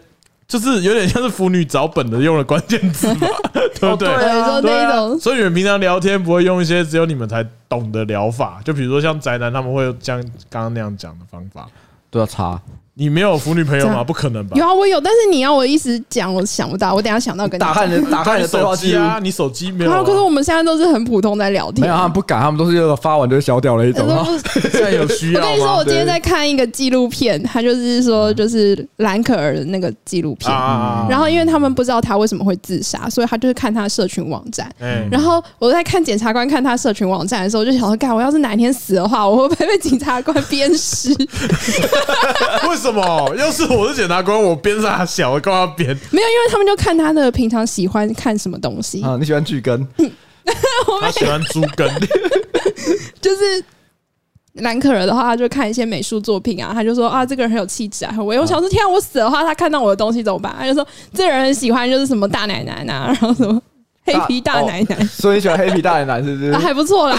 [0.47, 4.07] 就是有点像是腐女找本的用的关键词嘛，对不对？
[4.07, 5.17] 对啊，对啊。
[5.19, 11.67] 所以你们平常聊天不会用一些只有你们才懂的疗法，就比如说像宅男他们会像刚刚那样讲的方法，
[12.11, 12.61] 都要擦。
[13.01, 14.03] 你没有腐女朋友吗？
[14.03, 14.55] 不可能吧？
[14.55, 16.93] 有啊，我有，但是你要我一直讲，我想不到。
[16.93, 20.03] 我等下想到跟你打开你打开你的手机啊， 你手机没有？
[20.03, 21.81] 可是我们现在都是很普通在聊天。
[21.81, 24.07] 没有，他们不敢，他们都是那个发完就消掉了一种。
[24.71, 25.41] 现在有需要。
[25.41, 30.51] 我跟你说，我今天在看一个纪录片，他就是说，就是兰可儿的那个纪录片。
[31.09, 34.71] 然后，因为他们不知道他为什么会自杀，所以他就是看他的社群网站。
[35.09, 41.09] 然后我在看检察官看他社群网站的时候，我就想说，干，我要是哪一天死的话，我会不会被警察官鞭尸？
[42.69, 43.35] 为什么？
[43.37, 45.87] 要是我是检察官，我鞭啥小，我干嘛要鞭？
[46.11, 49.17] 没有，因为他们就看他的平常喜欢看什么东西啊？
[49.19, 49.87] 你喜欢剧根？
[51.01, 51.87] 他喜欢猪根，
[53.21, 53.63] 就是
[54.53, 56.71] 蓝可儿的话，他就看一些美术作品啊。
[56.73, 58.39] 他就说啊，这个人很有气质啊，很威。
[58.39, 60.53] 我想说，天啊，我死的话，他看到我的东西怎么办？
[60.57, 63.61] 他就说，这个人很喜欢就是什么大奶奶啊，然后什么。
[64.03, 66.51] 黑皮大奶奶，所以你喜欢黑皮大奶奶是不是？
[66.57, 67.15] 还不错啦。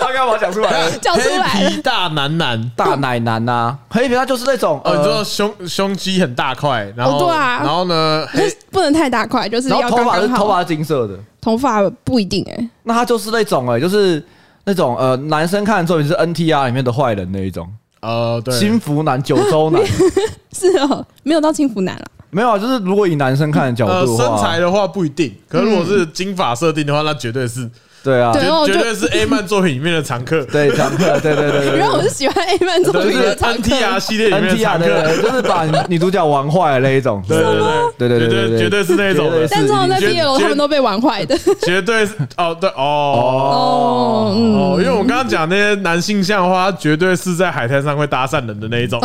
[0.00, 0.90] 他干嘛讲出来？
[1.00, 1.46] 讲出来。
[1.48, 8.26] 黑皮大男男，大奶奶呐，黑皮他就是那种，呃，你说胸胸肌很大块，然后对啊，然后呢，
[8.70, 12.70] 不能太大块，就是要头发是头发是金色的，头发不一定哎。
[12.84, 14.22] 那他就是那种哎，就是
[14.64, 17.68] 那种呃，男生看的作品是 NTR 里面的坏人那一种，
[18.00, 19.82] 呃，对，轻浮男、九州男，
[20.52, 22.04] 是哦，没有到轻浮男了。
[22.32, 25.32] 没有啊，就是如果以男生看的角度，身材的话不一定。
[25.48, 27.70] 可是如果是金发设定的话，那绝对是。
[28.02, 28.32] 对啊，
[28.66, 30.44] 绝对是 A 漫 作品里面的常客。
[30.46, 31.78] 对，常客，对对对对。
[31.78, 33.62] 然后我是喜欢 A 漫作品的常客。
[33.62, 37.22] NTR 系列里面的常客，就是把女主角玩坏的那一种。
[37.28, 39.30] 对对对对对对，绝对是那种。
[39.50, 41.38] 但是我在 BL 他们都被玩坏的。
[41.62, 49.00] 绝对是哦，对哦哦，因为我刚刚讲那些男性向的话，绝对是在海滩上会搭讪人的那一种。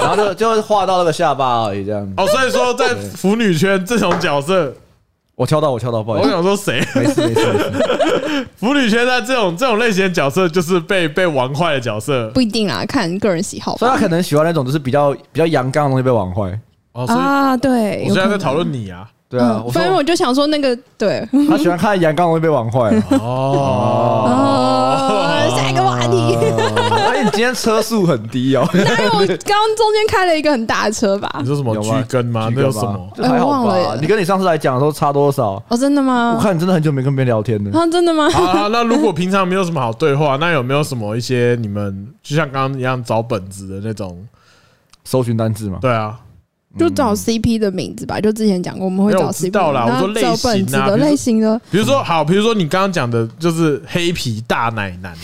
[0.00, 2.12] 然后就就画到那个下巴而已，这样。
[2.16, 4.72] 哦，所以说在腐女圈这种角色。
[5.38, 6.26] 我敲到，我敲到，不好意思。
[6.26, 6.84] 我想说谁？
[6.96, 7.46] 没事没事。
[8.58, 12.28] 腐女圈在这种这种类型的角色，就是被被玩坏的角色。
[12.30, 13.76] 不一定啊，看个人喜好。
[13.76, 16.58] 所以他可能喜欢那种，就是比较比较阳刚的东西被玩坏。
[16.92, 18.04] 哦啊，对。
[18.08, 19.08] 我现在在讨论你啊。
[19.30, 21.24] 对啊，反正我就想说那个，对。
[21.48, 22.90] 他喜欢看阳刚东西被玩坏。
[23.20, 24.28] 哦。
[25.56, 26.36] 下一个话题。
[27.38, 29.10] 今天车速很低哦，哪有？
[29.12, 31.30] 刚刚中间开了一个很大的车吧？
[31.38, 32.50] 你说什么巨根吗？
[32.52, 33.08] 那有什么？
[33.16, 33.96] 还好吧？
[34.00, 35.62] 你跟你上次来讲的时候差多少？
[35.68, 36.34] 哦，真的吗？
[36.36, 37.78] 我看你真的很久没跟别人聊天了。
[37.78, 38.24] 啊，真的吗？
[38.34, 44.26] 啊，那如果平常没有什么好对话，那有没有什么一些你们就像刚刚一样找本子的那种
[45.04, 45.78] 搜寻单字吗？
[45.80, 46.18] 对啊，
[46.76, 48.20] 就找 CP 的名字吧。
[48.20, 49.86] 就之前讲过，我们会找 CP 到啦。
[49.86, 55.14] 我说类型的类型的，比如说好，比如说你刚刚讲的就是黑皮大奶男，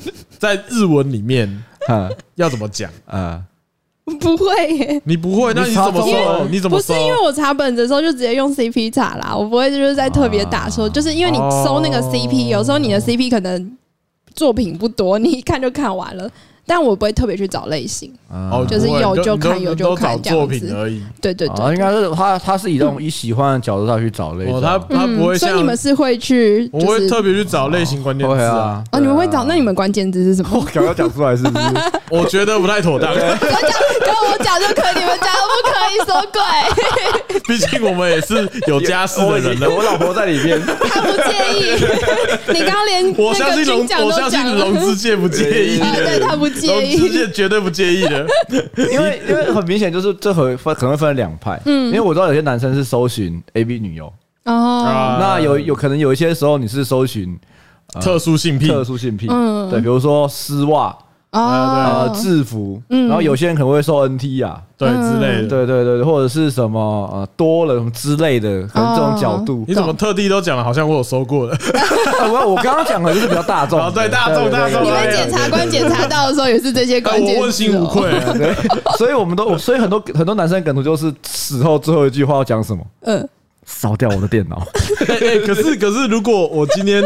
[0.38, 1.64] 在日文里面。
[1.88, 2.88] 啊，要怎么讲？
[3.06, 3.42] 啊，
[4.20, 5.52] 不会耶，你不会？
[5.52, 6.46] 那你怎么说？
[6.48, 6.76] 你怎么？
[6.76, 13.76] 不是因为我查本子的时候就直接用 CP 查啦，我不会就是在特别打说，就是因为你搜那个 CP，有时候你的 CP 可能
[14.32, 16.30] 作品不多，你一看就看完了。
[16.64, 21.02] 但我不会特别去找类型，哦，就是有就看，有就看这样子而已。
[21.20, 25.36] 对对对，应该是他他是以这种以喜欢的角度上去找类型，他他不会。
[25.36, 28.82] 所以你们是会去，我会特别去找类型关键词啊。
[28.92, 29.44] 哦，你们会找？
[29.44, 30.50] 那你们关键字是什么？
[30.54, 31.64] 我刚刚讲出来是不是？
[32.10, 33.12] 我觉得不太妥当。
[33.12, 36.40] 跟 我讲，跟我讲就可以，你们讲不可以 说鬼。
[37.48, 41.72] 毕竟我们也是有家室的人了， 我老婆在里面，他不介意。
[42.52, 46.46] 你刚刚连我相信龙，我相信龙之介不介意，对他不。
[46.46, 48.26] 龙之介绝对不介意的，
[48.92, 54.06] 因为因为很明显就是这回分可能会分两派，嗯，因为我知道有些男生是搜寻 A B 女优
[54.44, 57.38] 哦，那有有可能有一些时候你是搜寻
[58.00, 60.96] 特殊性癖，特殊性癖，嗯，对，比如说丝袜。
[61.32, 66.78] 啊，制服，然后有些人可能会受 NT 啊，对之类的，对对对，或者是什么
[67.10, 70.62] 呃多人之类的，可能这种角度，你怎么特地都讲了？
[70.62, 71.58] 好像我有收过的。
[72.30, 74.84] 我我刚刚讲的就是比较大众，对大众大众。
[74.84, 78.10] 你们检察官检查到的时候也是这些关键，我问心无愧。
[78.34, 78.54] 对，
[78.98, 82.84] 所以我们都，所以很多很多男生梗图就是死后最后一句话要讲什么？
[83.06, 83.26] 嗯，
[83.64, 84.62] 烧掉我的电脑。
[85.08, 87.02] 哎，可是可是，如果我今天。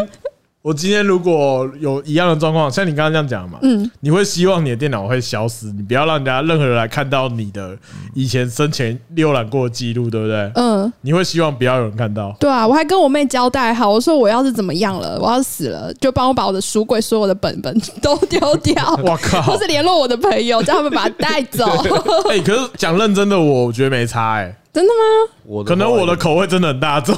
[0.66, 7.76] 我今天如果有一样的状况，像你刚刚这样讲嘛，嗯，你会希望你的电脑会消失，你不要让人家任何人来看到你的
[8.16, 10.50] 以前生前浏览过的记录，对不对？
[10.56, 12.34] 嗯，你会希望不要有人看到。
[12.40, 18.74] 对啊，我还跟我妹交代好，我说我要是怎么样了，我要死了，就帮我把我的书柜所有的本本都丢掉。
[19.04, 19.40] 我靠！
[19.42, 21.64] 或是联络我的朋友，叫他们把它带走。
[22.28, 24.52] 哎，可是讲认真的，我觉得没差哎。
[24.72, 25.32] 真的吗？
[25.46, 27.16] 我可能我的口味真的很大众。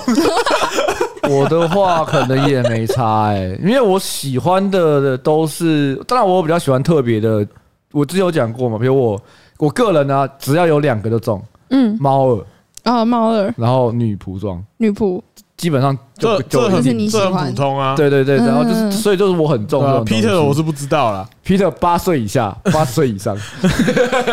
[1.31, 7.47] 我的话可能也没差哎、欸，因为我喜欢的都是，当然我比较喜欢特别的，
[7.93, 9.21] 我之前有讲过嘛，比如我
[9.59, 12.45] 我个人呢、啊，只要有两个就中，嗯，猫耳
[12.85, 15.21] 啊，猫耳，然后女仆装，女仆。
[15.59, 23.37] 基本上就就很这很普通啊，对对对，然后就是所以就是我很重，Peter 我是不知道啦，Peter 八岁以下，八岁以上，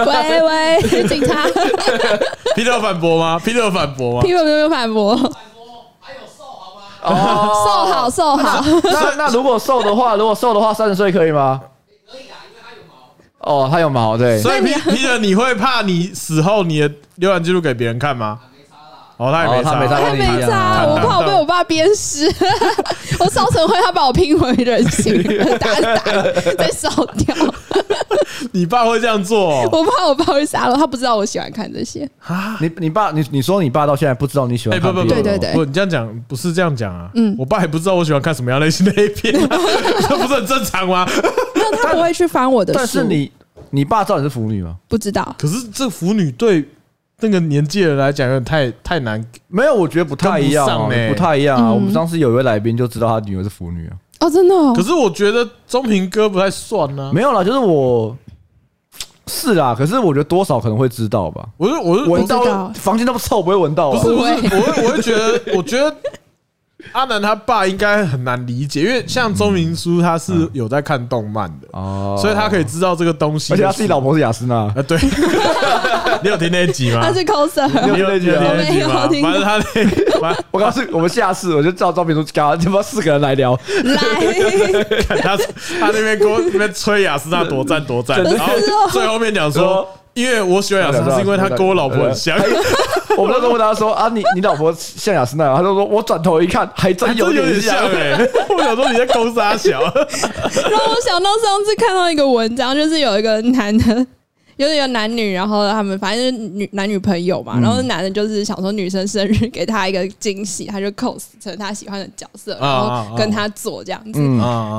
[0.05, 1.47] 喂喂，警察，
[2.55, 5.15] Peter 反驳吗？Peter 反驳吗？Peter 没有反驳。
[7.05, 8.63] 哦， 瘦好瘦好。
[8.83, 11.61] 那那如果瘦的话，如果瘦的话，三十岁可以吗？
[12.09, 13.65] 可以啊，因为它有毛。
[13.65, 14.41] 哦，它有毛，对。
[14.41, 16.89] 所以 Peter，，你会怕你死后你的
[17.19, 18.39] 浏览记录给别人看吗？
[19.17, 20.85] 哦，他也没差，他也没差。
[20.85, 22.27] 我怕我被我爸鞭尸，
[23.19, 25.23] 我烧成灰，他把我拼回人形，
[25.57, 26.21] 打打
[26.57, 27.33] 再烧掉。
[28.51, 29.61] 你爸会这样做？
[29.71, 32.07] 我怕我爸会杀了他，不知道我喜欢看这些。
[32.59, 34.93] 你你爸你你说你爸到现在不知道你喜欢看？
[34.93, 37.09] 不不不，对对对，不，你这样讲不是这样讲啊。
[37.15, 41.07] 嗯，我爸也不知道我喜欢看什么样类型的 A 片，这不是很正常吗？
[41.55, 42.73] 那他不会去翻我的。
[42.73, 43.31] 但是你
[43.69, 44.75] 你爸知道你是腐女吗？
[44.89, 45.35] 不知道。
[45.39, 46.67] 可是这腐女对。
[47.21, 49.23] 那个年纪的人来讲，有点太太难。
[49.47, 51.71] 没有，我觉得不太一样，不太一样啊。
[51.71, 53.93] 我们上次有一位来宾就知道他女儿是腐女啊。
[54.19, 54.55] 哦，真的。
[54.73, 57.11] 可是我觉得中平哥不太算呢。
[57.13, 58.15] 没有啦，就是我
[59.27, 59.73] 是啦。
[59.77, 61.47] 可是我觉得多少可能会知道吧。
[61.57, 63.91] 我是我是闻到房间那么臭，不会闻到。
[63.91, 65.95] 不是不是，我会我会觉得，我觉得。
[66.91, 73.53] 阿南他爸应该很难理解，因为像周明书他是有在看动漫的哦，所以他可以知道这个东西。
[73.53, 74.97] 而且他自己老婆是雅斯娜啊，对，
[76.23, 77.01] 你有听那一集吗？
[77.03, 78.53] 他是 coser，你有听那集吗？
[78.55, 79.21] 没有听。
[79.21, 83.99] 反正他那，反正 我告诉我们下次我就叫钟明书，搞他妈四个人来聊，来，
[85.07, 85.37] 看他
[85.79, 88.53] 他那边跟我那边吹雅斯娜多赞多赞，然后
[88.91, 89.87] 最后面讲说。
[90.15, 92.37] 因为我喜欢雅斯娜，是因为他跟我老婆很像。
[93.21, 98.17] 我那时候问他说：“啊，你你老婆像雅斯娜？”他就说：“我转头一看，还真有点像。”哎，
[98.49, 99.81] 我想说你在勾三小。
[99.81, 99.91] 然
[100.79, 104.05] 后我想到上次看到一个文章，就是有一个男的。
[104.57, 114.21] 有一个男女，然后他们反正就是女男女朋友嘛，然后男的就是想说女生生日给他一个惊喜，他就 cos 成他喜欢的角色，然后跟他做这样子，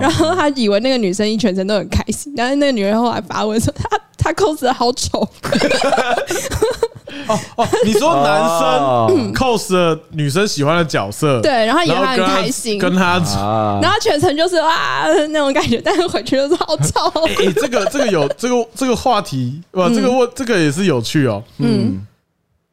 [0.01, 5.29] 然后他以为那个女生一全程都很开心，但是那个女人后来发文说他他 cos 的好丑。
[7.29, 13.19] 哦哦，你说男生 cos 了女生喜欢的角色，对，然后也很开心，跟他，
[13.83, 17.01] 然后全程就是哇那种感觉，但是回去就是好丑。
[17.27, 21.43] 哎，这个这个有这个这个话题哇，这个问这个也是有趣哦。
[21.59, 22.07] 嗯，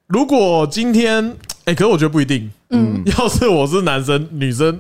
[0.08, 2.52] 如果今天哎，可是我觉得不一定。
[2.76, 4.80] 嗯，要是我是男生，女生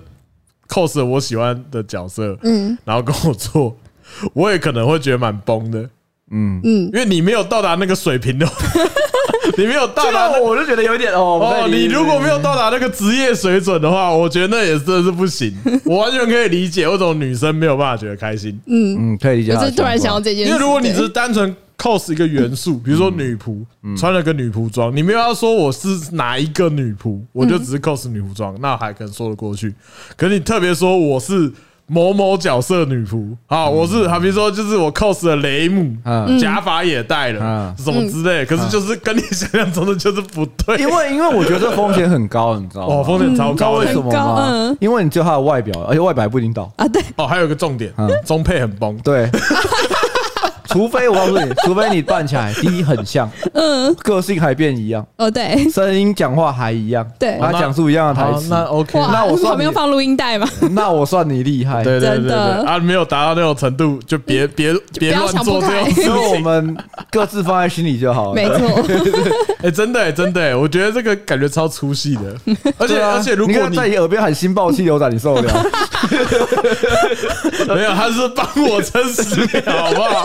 [0.67, 3.77] cos 了我喜欢的角色，嗯，然后跟我做，
[4.33, 5.79] 我也可能会觉得蛮崩的。
[6.31, 8.47] 嗯嗯，因为你没有到达那个水平的。
[9.57, 11.39] 你没有到达，我就觉得有点哦。
[11.41, 15.53] 哦，你如果没有到达那个职业水准的话，我觉得那也真的是不行。
[15.85, 18.59] 我完全可以理解为什么女生没有办法觉得开心。
[18.67, 19.53] 嗯嗯，可以理解。
[19.53, 23.63] 我是突然想到这件事，因为如果你只是单纯 cos 一个元素，比如说女仆
[23.97, 29.73] 穿了个女仆装，你没有要说我是哪一个女仆，我就只是 cos 女仆装，那还可能说得过去。
[30.15, 31.51] 可是你特别说我是。
[31.87, 35.95] 某某角色女仆，啊，我是好，比如说就是我 cos 的雷姆，
[36.39, 42.95] 假发也戴了，什么之类，可是就是跟你想象中的就是不对，因为因为我觉得这风险很高，你知道吗？
[42.95, 44.11] 哦，风险超高，为什么？
[44.11, 44.75] 吗？
[44.79, 46.71] 因为你就他的外表，而且外表还不一定到。
[46.77, 47.93] 啊，对，哦，还有一个重点，
[48.25, 49.29] 中配很崩，对。
[50.73, 60.47] 除非我告诉你，除非你扮起来第一很像，嗯，个性还变一样，哦对，声音讲话还一样，对，他讲出一样的台词，那 OK，那我算没有放录音带吗？
[60.71, 66.75] 那我算你厉害，对对对对，啊，没有达到那种程度，就别别别乱做这种事情，我们
[67.11, 68.83] 各自放在心里就好了，没错，
[69.61, 72.35] 哎， 真的真的，我觉得这个感觉超粗细的，
[72.79, 75.65] 而且而且如果你在你耳边喊新爆气流仔，你受得了？
[77.67, 80.23] 没有，他是帮我撑十秒，好不好？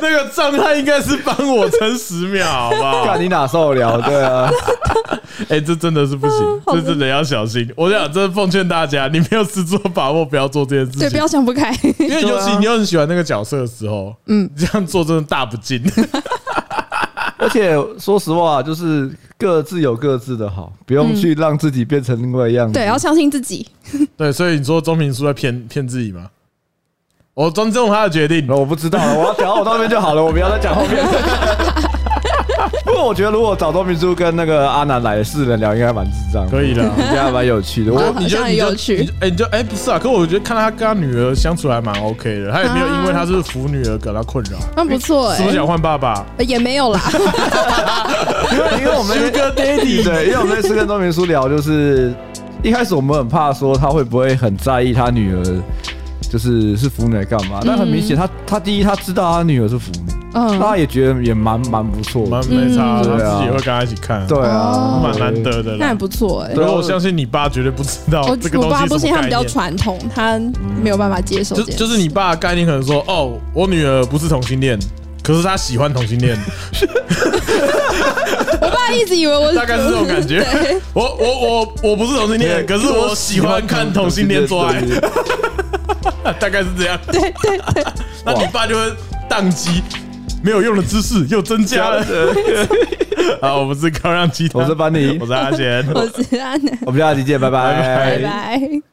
[0.00, 3.04] 那个状态应该是帮我撑十秒，好不好？
[3.06, 4.00] 看你哪受得了？
[4.02, 4.50] 对啊，
[5.48, 7.68] 哎，这真的是不行，这真的要小心。
[7.76, 11.00] 我想，真的奉劝大家，你没有十足把握，不要做这件事情。
[11.00, 11.72] 对，不要想不开。
[11.98, 15.82] 因为尤其你又很喜欢那个角色的时候，嗯，这样做真的大不敬。
[17.38, 22.70] 而且说实话，就是各自有各自的好，不用去让自己变成另外一样。
[22.70, 23.66] 对，要相信自己。
[24.16, 26.26] 对，所以你说钟明书在骗骗自己吗？
[27.34, 31.02] 我尊重他的决定，我不知道， 我要讲到我那边就好了，我不要再讲后面。
[32.84, 37.92] 不过我觉得，如果找周明书跟那个阿南来的四人聊，应该蛮智障，可以的，应该蛮有趣的。
[37.92, 39.08] 我你觉得很有趣？
[39.20, 39.98] 哎，你就哎不是啊？
[39.98, 44.58] 可我觉得看他跟他女儿相处还蛮 OK 的，他也没有因为他是腐女儿感到困扰。
[44.76, 46.22] 那不错哎，是不是想换爸爸？
[46.38, 47.00] 也没有啦，
[48.52, 52.12] 因为因为我们一个爹地，对，因为我们那次跟周明书聊，就是
[52.62, 55.62] 一开始我们很怕说他会不会很在意他女儿。
[56.32, 57.60] 就是是腐女干嘛？
[57.62, 66.54] 但很明显，他他第一他知道他女儿是腐女，嗯，他也觉得也蛮蛮不错，蛮没差，他自己也会跟他一起看，对啊，蛮难得的，那也不错哎。
[66.54, 68.66] 对，我相信你爸绝对不知道这个东西。
[68.66, 70.40] 我爸不行，他比较传统，他
[70.82, 71.54] 没有办法接受。
[71.54, 74.78] 就就是你爸的概念可能说，哦，我女儿不是同性恋，
[75.22, 76.34] 可是他喜欢同性恋。
[78.58, 80.42] 我爸一直以为我大概是这种感觉。
[80.94, 84.82] 我我我我不是同性恋，可是我喜欢看同性恋做爱。
[86.38, 87.84] 大概是这样，对对对，
[88.24, 88.92] 那你爸就会
[89.28, 89.82] 宕机，
[90.42, 92.04] 没有用的知识又增加了。
[93.40, 98.91] 好，我们是高亮鸡头，我是班尼，我是阿贤，我是阿南，我们下期见，拜拜，拜拜。